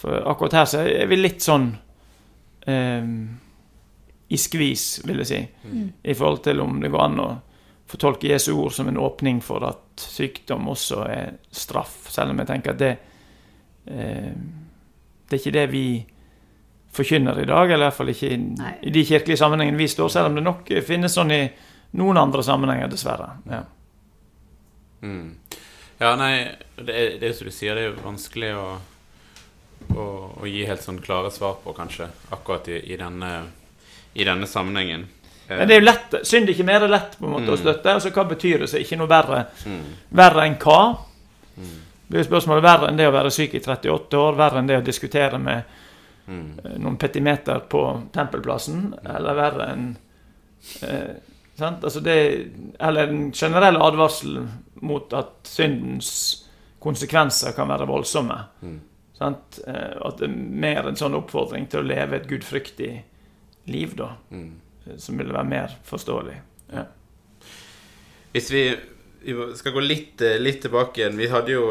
For 0.00 0.22
akkurat 0.26 0.52
her 0.52 0.64
så 0.64 0.82
er 0.88 1.06
vi 1.06 1.16
litt 1.20 1.44
sånn 1.44 1.70
eh, 2.66 3.04
i 4.30 4.38
skvis, 4.38 5.00
vil 5.04 5.22
jeg 5.22 5.28
si, 5.28 5.40
i 6.02 6.14
forhold 6.14 6.44
til 6.44 6.62
om 6.62 6.78
det 6.82 6.90
går 6.92 7.02
an 7.02 7.22
å 7.22 7.28
fortolke 7.90 8.30
Jesu 8.30 8.52
ord 8.54 8.72
som 8.72 8.88
en 8.88 9.00
åpning 9.02 9.40
for 9.42 9.64
at 9.66 9.98
sykdom 9.98 10.68
også 10.70 11.02
er 11.10 11.32
straff, 11.50 12.04
selv 12.14 12.30
om 12.30 12.42
jeg 12.42 12.50
tenker 12.52 12.76
at 12.76 12.80
det 12.80 12.92
eh, 13.90 14.32
Det 15.30 15.36
er 15.36 15.40
ikke 15.40 15.54
det 15.58 15.66
vi 15.70 15.84
forkynner 16.90 17.38
i 17.38 17.46
dag, 17.46 17.70
eller 17.70 17.84
i 17.84 17.88
hvert 17.88 17.98
fall 17.98 18.08
ikke 18.10 18.30
i, 18.34 18.38
i 18.82 18.90
de 18.90 19.04
kirkelige 19.06 19.38
sammenhengene 19.38 19.78
vi 19.78 19.86
står, 19.88 20.08
selv 20.10 20.30
om 20.30 20.38
det 20.38 20.42
nok 20.42 20.72
finnes 20.82 21.14
sånn 21.14 21.30
i 21.30 21.42
noen 21.98 22.18
andre 22.18 22.42
sammenhenger, 22.42 22.90
dessverre. 22.90 23.28
Ja. 23.50 23.60
Mm. 25.06 25.36
Ja, 26.00 26.14
nei, 26.16 26.32
det 26.80 26.94
er, 26.96 27.14
det 27.20 27.28
er 27.28 27.36
som 27.36 27.50
du 27.50 27.54
sier, 27.54 27.76
det 27.76 27.90
er 27.90 28.02
vanskelig 28.02 28.50
å, 28.56 28.66
å, 29.94 30.04
å 30.40 30.50
gi 30.50 30.64
helt 30.68 30.82
sånn 30.82 31.00
klare 31.04 31.30
svar 31.34 31.58
på, 31.62 31.74
kanskje, 31.76 32.08
akkurat 32.34 32.70
i, 32.72 32.78
i, 32.90 32.98
denne, 33.00 33.30
i 34.14 34.24
denne 34.24 34.46
sammenhengen. 34.46 35.06
Men 35.48 35.66
det 35.68 35.74
er 35.76 35.80
jo 35.80 35.86
lett, 35.86 36.14
synd 36.26 36.48
ikke 36.52 36.64
mer 36.64 36.84
lett 36.88 37.16
på 37.18 37.26
en 37.26 37.32
måte 37.32 37.50
å 37.50 37.56
Mm. 37.56 37.62
støtte. 37.64 37.92
altså 37.94 38.10
Hva 38.14 38.24
betyr 38.28 38.58
det? 38.60 38.68
Så 38.70 38.78
ikke 38.78 38.96
noe 38.98 39.08
verre. 39.10 39.46
mm, 39.66 39.84
Verre 40.10 40.44
enn 40.46 40.56
hva? 40.58 40.96
mm, 41.58 41.78
Det 42.08 42.18
er 42.18 42.22
jo 42.24 42.28
spørsmålet 42.30 42.62
verre 42.62 42.88
enn 42.88 42.96
det 42.96 43.06
å 43.08 43.12
være 43.12 43.30
syk 43.30 43.54
i 43.54 43.60
38 43.60 44.14
år, 44.18 44.36
verre 44.36 44.58
enn 44.58 44.66
det 44.66 44.78
å 44.78 44.84
diskutere 44.84 45.38
med 45.38 45.62
mm, 46.28 46.58
eh, 46.64 46.78
noen 46.78 46.96
petimeter 46.96 47.60
på 47.68 48.02
Tempelplassen, 48.12 48.94
eller 49.04 49.34
verre 49.34 49.68
enn 49.72 49.96
eh, 50.82 51.14
sant? 51.58 51.82
Altså 51.84 52.00
det, 52.00 52.46
Eller 52.80 53.08
en 53.08 53.32
generell 53.32 53.76
advarsel 53.76 54.46
mot 54.82 55.12
at 55.12 55.32
syndens 55.44 56.44
konsekvenser 56.80 57.52
kan 57.56 57.68
være 57.68 57.86
voldsomme. 57.86 58.38
mm. 58.62 58.80
Sant? 59.18 59.58
Eh, 59.66 59.96
At 60.04 60.18
det 60.18 60.30
er 60.30 60.34
mer 60.36 60.86
en 60.88 60.96
sånn 60.96 61.14
oppfordring 61.14 61.66
til 61.68 61.80
å 61.82 61.86
leve 61.86 62.16
et 62.16 62.28
gudfryktig 62.28 62.90
liv, 62.90 63.02
da. 63.64 64.16
mm. 64.30 64.52
eh, 64.86 64.96
Som 64.96 65.18
ville 65.18 65.34
være 65.34 65.44
mer 65.44 65.76
forståelig. 65.84 66.40
Ja. 66.72 66.84
Hvis 68.32 68.50
vi, 68.50 68.64
vi 69.22 69.34
skal 69.56 69.72
gå 69.72 69.80
litt, 69.80 70.20
eh, 70.22 70.38
litt 70.38 70.62
tilbake 70.62 71.00
igjen 71.00 71.18
Vi 71.18 71.28
hadde 71.28 71.52
jo 71.52 71.64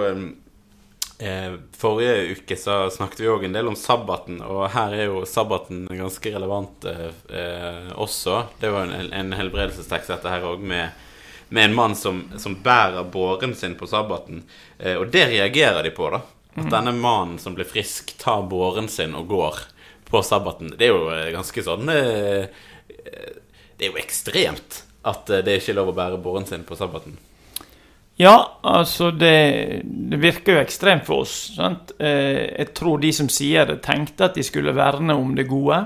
eh, 1.20 1.54
Forrige 1.78 2.36
uke 2.36 2.58
så 2.60 2.90
snakket 2.92 3.20
vi 3.24 3.30
òg 3.32 3.46
en 3.48 3.56
del 3.56 3.68
om 3.68 3.76
sabbaten, 3.76 4.42
og 4.44 4.70
her 4.74 4.96
er 4.96 5.06
jo 5.10 5.26
sabbaten 5.28 5.86
ganske 5.92 6.32
relevant 6.36 6.86
eh, 6.88 7.10
eh, 7.36 7.92
også. 7.96 8.44
Det 8.60 8.72
var 8.72 8.88
en, 8.88 9.14
en 9.14 9.34
helbredelsestekst, 9.36 10.12
dette 10.14 10.32
her 10.32 10.48
òg, 10.48 10.64
med, 10.64 10.96
med 11.50 11.70
en 11.70 11.76
mann 11.76 11.96
som, 11.96 12.26
som 12.40 12.56
bærer 12.64 13.08
båren 13.12 13.56
sin 13.56 13.76
på 13.80 13.88
sabbaten. 13.88 14.44
Eh, 14.78 14.96
og 14.96 15.12
det 15.12 15.26
reagerer 15.32 15.84
de 15.84 15.92
på, 15.96 16.10
da. 16.12 16.22
At 16.60 16.72
denne 16.72 16.92
mannen 16.96 17.38
som 17.40 17.56
blir 17.56 17.68
frisk, 17.68 18.16
tar 18.20 18.42
båren 18.52 18.90
sin 18.92 19.16
og 19.16 19.28
går 19.32 19.60
på 20.10 20.22
sabbaten. 20.26 20.74
Det 20.78 20.88
er 20.88 20.94
jo 20.94 21.10
eh, 21.14 21.32
ganske 21.36 21.64
sånn 21.64 21.90
eh, 21.94 22.46
eh, 22.90 23.34
Det 23.78 23.88
er 23.88 23.92
jo 23.94 24.02
ekstremt 24.02 24.84
at 25.08 25.30
det 25.30 25.44
det 25.48 25.60
ikke 25.62 25.74
er 25.74 25.80
lov 25.80 25.94
å 25.94 25.98
bære 25.98 26.22
båren 26.22 26.48
sin 26.50 26.66
på 26.68 26.78
sabbaten. 26.78 27.18
Ja, 28.20 28.60
altså 28.68 29.14
det, 29.16 29.82
det 29.86 30.18
virker 30.20 30.58
jo 30.58 30.64
ekstremt 30.66 31.06
for 31.08 31.24
oss. 31.24 31.36
Sant? 31.56 31.94
Eh, 32.04 32.50
jeg 32.52 32.74
tror 32.76 33.00
de 33.00 33.14
som 33.16 33.30
sier 33.32 33.70
det, 33.70 33.78
tenkte 33.86 34.28
at 34.28 34.36
de 34.36 34.44
skulle 34.44 34.76
verne 34.76 35.16
om 35.16 35.32
det 35.38 35.48
gode. 35.48 35.78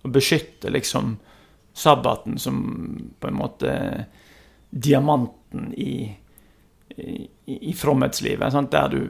Og 0.00 0.14
beskytte 0.14 0.72
liksom 0.72 1.18
sabbaten 1.76 2.38
som 2.40 2.62
på 3.20 3.28
en 3.28 3.36
måte 3.36 3.74
diamanten 4.70 5.74
i, 5.76 6.08
i, 6.96 7.28
i 7.68 7.76
fromhetslivet. 7.76 8.48
Sant? 8.54 8.72
Der 8.72 8.88
du 8.88 9.02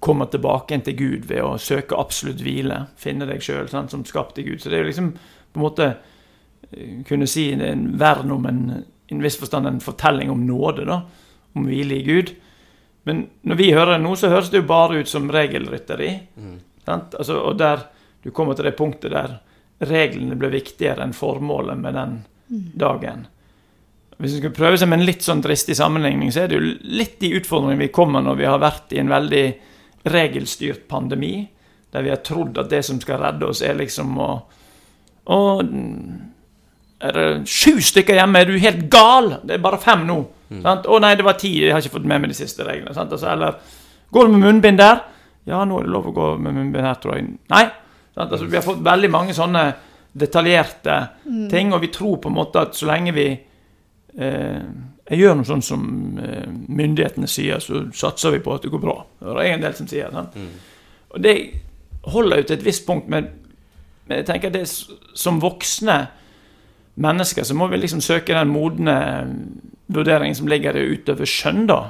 kommer 0.00 0.30
tilbake 0.30 0.72
igjen 0.72 0.86
til 0.86 0.96
Gud 0.98 1.26
ved 1.30 1.42
å 1.44 1.58
søke 1.60 1.98
absolutt 1.98 2.42
hvile. 2.44 2.86
Finne 3.00 3.26
deg 3.28 3.42
sjøl 3.44 3.68
som 3.70 4.06
skapte 4.08 4.44
Gud. 4.46 4.60
Så 4.62 4.70
det 4.70 4.78
er 4.78 4.84
jo 4.86 4.90
liksom 4.92 5.12
på 5.16 5.60
en 5.60 5.64
måte 5.66 5.88
eh, 6.70 7.02
kunne 7.08 7.28
si 7.30 7.50
det 7.58 7.68
er 7.68 7.76
en 7.76 7.90
verden 8.00 8.32
om 8.34 8.46
en, 8.48 8.62
i 9.08 9.16
en 9.16 9.24
viss 9.24 9.40
forstand 9.40 9.68
en 9.68 9.82
fortelling 9.82 10.30
om 10.32 10.46
nåde. 10.46 10.86
da 10.88 11.02
om 11.52 11.68
hvile 11.68 11.98
i 11.98 12.02
Gud. 12.02 12.34
Men 13.02 13.26
når 13.42 13.58
vi 13.58 13.72
hører 13.74 13.96
det 13.96 14.04
nå, 14.04 14.14
så 14.16 14.30
høres 14.32 14.50
det 14.52 14.62
jo 14.62 14.68
bare 14.70 15.02
ut 15.02 15.10
som 15.10 15.30
regelrytteri. 15.32 16.12
Sant? 16.86 17.16
Altså, 17.18 17.40
og 17.42 17.58
der 17.58 17.88
du 18.22 18.30
kommer 18.30 18.54
til 18.54 18.68
det 18.68 18.76
punktet 18.78 19.14
der 19.14 19.40
reglene 19.82 20.38
blir 20.38 20.52
viktigere 20.54 21.02
enn 21.02 21.16
formålet 21.16 21.78
med 21.78 21.96
den 21.98 22.18
dagen. 22.78 23.26
Hvis 24.18 24.36
vi 24.36 24.38
skulle 24.38 24.54
prøve 24.54 24.78
seg 24.78 24.90
med 24.90 25.00
en 25.00 25.08
litt 25.08 25.24
sånn 25.26 25.42
dristig 25.42 25.74
sammenligning, 25.74 26.30
så 26.30 26.44
er 26.44 26.52
det 26.52 26.60
jo 26.60 26.74
litt 27.00 27.16
de 27.18 27.32
utfordringene 27.40 27.88
vi 27.88 27.94
kommer 27.94 28.22
når 28.22 28.38
vi 28.38 28.46
har 28.46 28.62
vært 28.62 28.94
i 28.94 29.00
en 29.02 29.10
veldig 29.10 29.46
regelstyrt 30.08 30.88
pandemi, 30.88 31.48
der 31.92 32.02
vi 32.02 32.10
har 32.10 32.22
trodd 32.24 32.58
at 32.58 32.70
det 32.72 32.82
som 32.86 33.00
skal 33.00 33.20
redde 33.22 33.46
oss, 33.46 33.62
er 33.62 33.78
liksom 33.78 34.16
å 34.18 34.32
å, 35.22 35.36
er 37.02 37.14
det 37.14 37.26
sju 37.46 37.76
stykker 37.78 38.18
hjemme? 38.18 38.40
Er 38.42 38.48
du 38.50 38.56
helt 38.58 38.88
gal? 38.90 39.36
Det 39.46 39.54
er 39.54 39.62
bare 39.62 39.78
fem 39.78 40.02
nå. 40.08 40.16
Sant? 40.64 40.88
Å 40.90 40.98
nei, 41.02 41.14
det 41.18 41.26
var 41.26 41.38
ti. 41.40 41.52
Jeg 41.62 41.72
har 41.72 41.82
ikke 41.82 41.96
fått 42.00 42.08
med 42.10 42.24
meg 42.24 42.32
de 42.32 42.36
siste 42.36 42.66
reglene. 42.66 42.94
Sant? 42.96 43.12
Altså, 43.14 43.30
eller 43.32 43.60
Går 44.12 44.26
du 44.26 44.34
med 44.34 44.42
munnbind 44.42 44.80
der? 44.82 44.98
Ja, 45.48 45.62
nå 45.64 45.78
er 45.80 45.86
det 45.86 45.94
lov 45.94 46.10
å 46.10 46.16
gå 46.16 46.26
med 46.42 46.52
munnbind 46.58 46.84
her, 46.84 46.98
tror 47.00 47.16
jeg. 47.16 47.30
Nei. 47.48 47.62
Sant? 48.12 48.28
Altså, 48.28 48.44
vi 48.44 48.58
har 48.58 48.66
fått 48.66 48.82
veldig 48.84 49.10
mange 49.10 49.36
sånne 49.36 49.62
detaljerte 50.12 50.96
ting, 51.48 51.72
og 51.72 51.80
vi 51.80 51.88
tror 51.94 52.18
på 52.20 52.28
en 52.28 52.36
måte 52.36 52.66
at 52.66 52.76
så 52.76 52.90
lenge 52.90 53.14
vi 53.16 53.24
eh, 53.32 54.66
jeg 55.12 55.20
gjør 55.20 55.36
noe 55.36 55.48
sånn 55.48 55.64
som 55.64 55.84
eh, 56.22 56.48
myndighetene 56.48 57.28
sier, 57.28 57.60
så 57.60 57.84
satser 57.92 58.32
vi 58.32 58.40
på 58.44 58.54
at 58.54 58.64
det 58.64 58.72
går 58.72 58.80
bra. 58.80 58.96
Det 59.20 59.36
er 59.36 59.52
en 59.52 59.64
del 59.66 59.76
som 59.76 59.90
sier 59.90 60.12
sant? 60.14 60.38
Og 61.12 61.20
det 61.20 61.36
holder 62.08 62.40
jo 62.40 62.48
til 62.48 62.56
et 62.56 62.64
visst 62.64 62.86
punkt, 62.88 63.10
men, 63.12 63.28
men 64.08 64.22
jeg 64.22 64.28
tenker 64.30 64.48
at 64.48 64.56
det 64.56 64.64
som 65.20 65.40
voksne 65.42 65.98
mennesker 67.02 67.44
så 67.44 67.56
må 67.56 67.68
vi 67.72 67.80
liksom 67.80 68.00
søke 68.04 68.36
den 68.36 68.52
modne 68.52 68.96
vurderingen 69.92 70.36
som 70.36 70.48
ligger 70.48 70.76
der 70.76 70.96
utøve 70.96 71.28
skjønn, 71.28 71.66
da. 71.68 71.82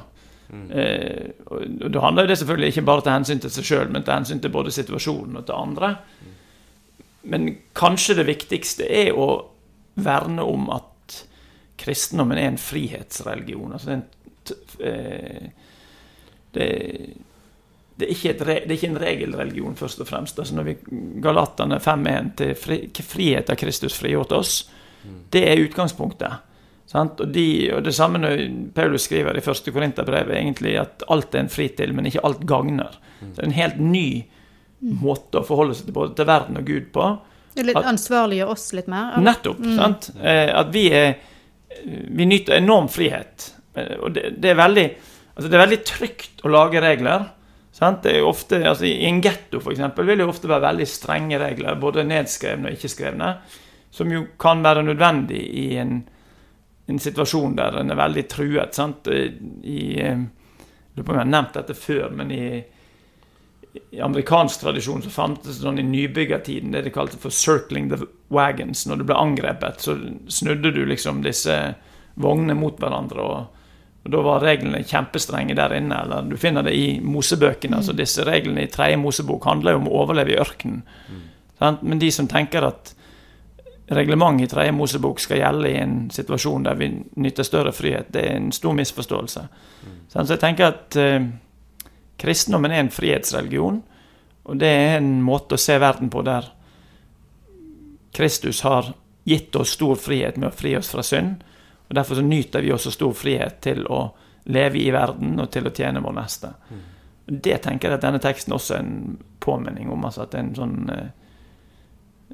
Eh, 0.53 1.31
og 1.47 1.91
Da 1.95 2.03
handler 2.03 2.27
det 2.29 2.39
selvfølgelig 2.39 2.75
ikke 2.75 2.87
bare 2.91 3.07
til 3.07 3.15
hensyn 3.15 3.41
til 3.41 3.55
seg 3.55 3.65
sjøl, 3.65 3.91
men 3.93 4.05
til 4.05 4.15
hensyn 4.19 4.43
til 4.43 4.53
både 4.53 4.75
situasjonen 4.75 5.39
og 5.41 5.47
til 5.47 5.57
andre. 5.57 5.95
Men 7.23 7.49
kanskje 7.79 8.19
det 8.19 8.27
viktigste 8.29 8.89
er 8.91 9.15
å 9.17 9.29
verne 9.95 10.43
om 10.43 10.71
at 10.75 10.92
kristendommen 11.83 12.39
er 12.39 12.49
en 12.53 12.59
frihetsreligion. 12.61 13.73
Altså 13.77 13.91
det 13.91 13.95
er 13.95 14.01
en 14.01 14.09
t- 14.49 14.87
eh, 14.89 15.49
det, 16.53 16.69
det, 17.97 18.07
er 18.07 18.13
ikke 18.15 18.31
et 18.35 18.45
re, 18.47 18.55
det 18.65 18.71
er 18.71 18.79
ikke 18.79 18.91
en 18.93 19.01
regelreligion, 19.03 19.77
først 19.79 20.01
og 20.05 20.09
fremst. 20.11 20.39
Altså 20.43 20.57
når 20.59 20.69
vi 20.71 20.77
Galatane 21.25 21.79
5.1 21.83 22.31
til 22.41 22.55
fri, 22.59 22.79
frihet 23.07 23.51
av 23.53 23.59
Kristus 23.61 23.97
frigjort 23.99 24.33
oss, 24.37 24.57
det 25.35 25.43
er 25.51 25.63
utgangspunktet. 25.65 26.41
Sant? 26.93 27.21
Og, 27.25 27.31
de, 27.33 27.47
og 27.75 27.81
det 27.87 27.95
samme 27.97 28.21
når 28.21 28.43
Paulus 28.77 29.07
skriver 29.09 29.39
i 29.39 29.43
første 29.45 29.73
Korinterbrev, 29.75 30.29
egentlig 30.37 30.77
at 30.79 31.03
alt 31.11 31.35
er 31.35 31.47
en 31.47 31.51
fri 31.53 31.71
til, 31.79 31.95
men 31.97 32.07
ikke 32.11 32.23
alt 32.29 32.43
gagner. 32.47 32.99
Så 33.23 33.33
det 33.39 33.43
er 33.45 33.49
en 33.51 33.57
helt 33.59 33.81
ny 33.81 34.07
måte 35.03 35.41
å 35.41 35.47
forholde 35.47 35.77
seg 35.79 35.89
til 35.89 35.95
både 35.97 36.17
til 36.19 36.27
verden 36.29 36.59
og 36.61 36.67
Gud 36.69 36.89
på. 36.95 37.07
Det 37.55 37.65
er 37.69 37.79
At- 37.79 37.89
ansvarliggjør 37.93 38.51
oss 38.55 38.69
litt 38.77 38.89
mer. 38.91 39.17
Nettopp. 39.23 39.59
Nettopp. 39.63 39.79
sant? 39.79 40.11
Eh, 40.21 40.51
at 40.59 40.71
vi 40.75 40.87
er 40.91 41.15
Vi 41.85 42.27
nyter 42.29 42.59
enorm 42.59 42.89
frihet. 42.93 43.49
Og 44.01 44.13
det, 44.15 44.35
det 44.43 44.53
er 44.53 44.61
veldig 44.61 44.87
Altså, 45.33 45.49
det 45.49 45.57
er 45.57 45.63
veldig 45.63 45.79
trygt 45.89 46.43
å 46.45 46.51
lage 46.53 46.81
regler. 46.85 47.23
Sant? 47.73 48.03
Det 48.05 48.19
er 48.19 48.27
ofte, 48.29 48.59
altså 48.69 48.85
I 48.85 49.07
en 49.09 49.23
getto 49.25 49.63
vil 49.65 49.79
det 50.21 50.27
ofte 50.29 50.51
være 50.51 50.67
veldig 50.67 50.87
strenge 50.89 51.39
regler, 51.41 51.79
både 51.81 52.05
nedskrevne 52.05 52.69
og 52.69 52.77
ikke-skrevne, 52.77 53.31
som 53.93 54.13
jo 54.13 54.27
kan 54.41 54.61
være 54.65 54.85
nødvendig 54.85 55.41
i 55.41 55.67
en, 55.81 56.03
en 56.89 57.01
situasjon 57.01 57.57
der 57.57 57.81
en 57.81 57.95
er 57.95 58.01
veldig 58.03 58.27
truet. 58.29 58.77
Sant? 58.77 59.09
I, 59.09 59.81
eh, 60.05 60.21
jeg 60.21 61.01
lurer 61.01 61.09
på 61.09 61.15
om 61.15 61.17
jeg 61.17 61.25
har 61.25 61.33
nevnt 61.33 61.57
dette 61.57 61.79
før, 61.81 62.13
men 62.13 62.37
i, 62.37 62.45
i 63.91 64.01
amerikansk 64.01 64.61
tradisjon 64.61 65.03
så 65.03 65.11
fantes 65.11 65.57
det 65.57 65.65
sånn 65.65 65.81
i 65.81 65.87
nybyggertiden 65.87 66.75
det 66.75 66.83
de 66.85 66.93
kalte 66.93 67.17
for 67.21 67.31
'circling 67.31 67.89
the 67.89 68.07
wagons'. 68.29 68.87
Når 68.87 68.99
du 68.99 69.05
ble 69.05 69.17
angrepet, 69.17 69.81
så 69.81 69.97
snudde 70.29 70.73
du 70.73 70.85
liksom 70.87 71.23
disse 71.23 71.75
vognene 72.15 72.55
mot 72.55 72.77
hverandre. 72.79 73.21
og 73.21 73.47
og 74.05 74.11
Da 74.11 74.23
var 74.23 74.43
reglene 74.43 74.83
kjempestrenge 74.83 75.55
der 75.55 75.75
inne. 75.77 76.03
eller 76.03 76.23
Du 76.23 76.37
finner 76.37 76.63
det 76.63 76.75
i 76.75 77.01
Mosebøkene. 77.01 77.77
altså 77.77 77.93
Disse 77.93 78.25
reglene 78.25 78.63
i 78.63 78.67
tredje 78.67 78.97
Mosebok 78.97 79.45
handler 79.45 79.73
jo 79.73 79.79
om 79.79 79.89
å 79.89 80.03
overleve 80.03 80.33
i 80.33 80.41
ørkenen. 80.41 80.83
Mm. 81.09 81.79
Men 81.83 81.99
de 81.99 82.11
som 82.11 82.29
tenker 82.29 82.65
at 82.65 82.95
reglementet 83.91 84.43
i 84.43 84.55
tredje 84.55 84.73
Mosebok 84.73 85.21
skal 85.21 85.39
gjelde 85.39 85.71
i 85.71 85.77
en 85.77 86.11
situasjon 86.11 86.65
der 86.65 86.75
vi 86.75 87.05
nytter 87.17 87.43
større 87.43 87.73
frihet, 87.73 88.13
det 88.13 88.25
er 88.27 88.37
en 88.37 88.53
stor 88.53 88.73
misforståelse. 88.73 89.41
Mm. 89.85 89.99
Så 90.09 90.27
jeg 90.29 90.41
tenker 90.41 90.67
at 90.67 90.97
eh, 90.97 91.23
kristendommen 92.21 92.73
er 92.73 92.85
en 92.85 92.93
frihetsreligion, 92.93 93.83
og 94.43 94.59
det 94.59 94.69
er 94.69 94.97
en 94.99 95.21
måte 95.23 95.57
å 95.57 95.61
se 95.61 95.79
verden 95.79 96.11
på 96.11 96.25
der 96.27 96.51
Kristus 98.13 98.61
har 98.67 98.93
gitt 99.25 99.57
oss 99.57 99.77
stor 99.77 99.97
frihet 99.97 100.37
med 100.37 100.51
å 100.51 100.57
fri 100.57 100.75
oss 100.77 100.91
fra 100.93 101.05
synd. 101.07 101.45
Og 101.89 101.95
Derfor 101.95 102.19
så 102.19 102.25
nyter 102.27 102.65
vi 102.65 102.73
også 102.75 102.91
stor 102.93 103.15
frihet 103.17 103.61
til 103.65 103.87
å 103.87 104.05
leve 104.51 104.81
i 104.83 104.91
verden 104.91 105.39
og 105.41 105.51
til 105.55 105.69
å 105.69 105.75
tjene 105.75 106.03
vår 106.03 106.17
neste. 106.19 106.51
Det 107.27 107.61
tenker 107.63 107.89
jeg 107.89 108.01
at 108.01 108.05
denne 108.05 108.21
teksten 108.23 108.55
også 108.57 108.75
er 108.75 108.83
en 108.83 109.19
påminning 109.41 109.91
om. 109.91 110.05
altså 110.05 110.25
at 110.25 110.33
det 110.33 110.41
er 110.41 110.47
en 110.49 110.57
sånn 110.59 110.91
eh, 110.91 111.11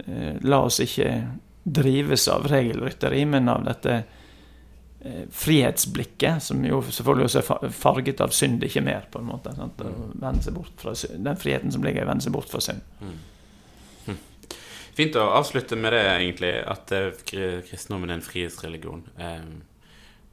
eh, 0.06 0.38
La 0.48 0.62
oss 0.64 0.80
ikke 0.80 1.10
drives 1.68 2.24
av 2.32 2.48
regelrytteri, 2.48 3.24
men 3.28 3.48
av 3.52 3.66
dette 3.66 3.98
frihetsblikket, 5.30 6.42
som 6.42 6.64
jo 6.66 6.80
selvfølgelig 6.82 7.28
også 7.28 7.40
er 7.40 7.70
farget 7.70 8.20
av 8.24 8.32
synd, 8.34 8.64
ikke 8.66 8.82
mer, 8.82 9.04
på 9.12 9.20
en 9.22 9.28
måte. 9.28 9.52
Sant? 9.54 9.82
Bort 10.56 10.80
fra 10.80 10.94
synd. 10.98 11.20
Den 11.24 11.38
friheten 11.38 11.70
som 11.74 11.84
ligger 11.86 12.02
i 12.02 12.06
å 12.06 12.10
vende 12.10 12.26
seg 12.26 12.34
bort 12.34 12.50
fra 12.50 12.62
synd. 12.64 12.82
Fint 14.98 15.14
å 15.14 15.28
avslutte 15.30 15.76
med 15.78 15.94
det, 15.94 16.02
egentlig, 16.10 16.48
at 16.66 16.90
eh, 16.90 17.12
kristendommen 17.62 18.10
er 18.10 18.18
en 18.18 18.24
frihetsreligion. 18.26 19.04
Eh, 19.22 19.44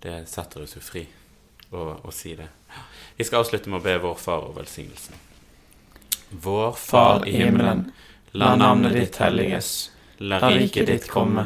det 0.01 0.15
setter 0.31 0.63
oss 0.65 0.73
jo 0.73 0.81
fri 0.81 1.03
å, 1.69 1.83
å 2.01 2.13
si 2.13 2.33
det. 2.39 2.47
Vi 3.19 3.27
skal 3.27 3.43
avslutte 3.43 3.69
med 3.69 3.83
å 3.83 3.85
be 3.85 3.93
vår 4.01 4.15
Far 4.17 4.47
og 4.47 4.55
velsignelsen. 4.57 5.21
Vår 6.41 6.73
Far 6.81 7.27
i 7.29 7.35
himmelen, 7.37 7.91
la 8.33 8.55
navnet 8.57 8.97
ditt 8.97 9.19
helliges. 9.21 9.69
La 10.25 10.41
riket 10.49 10.89
ditt 10.89 11.05
komme. 11.13 11.45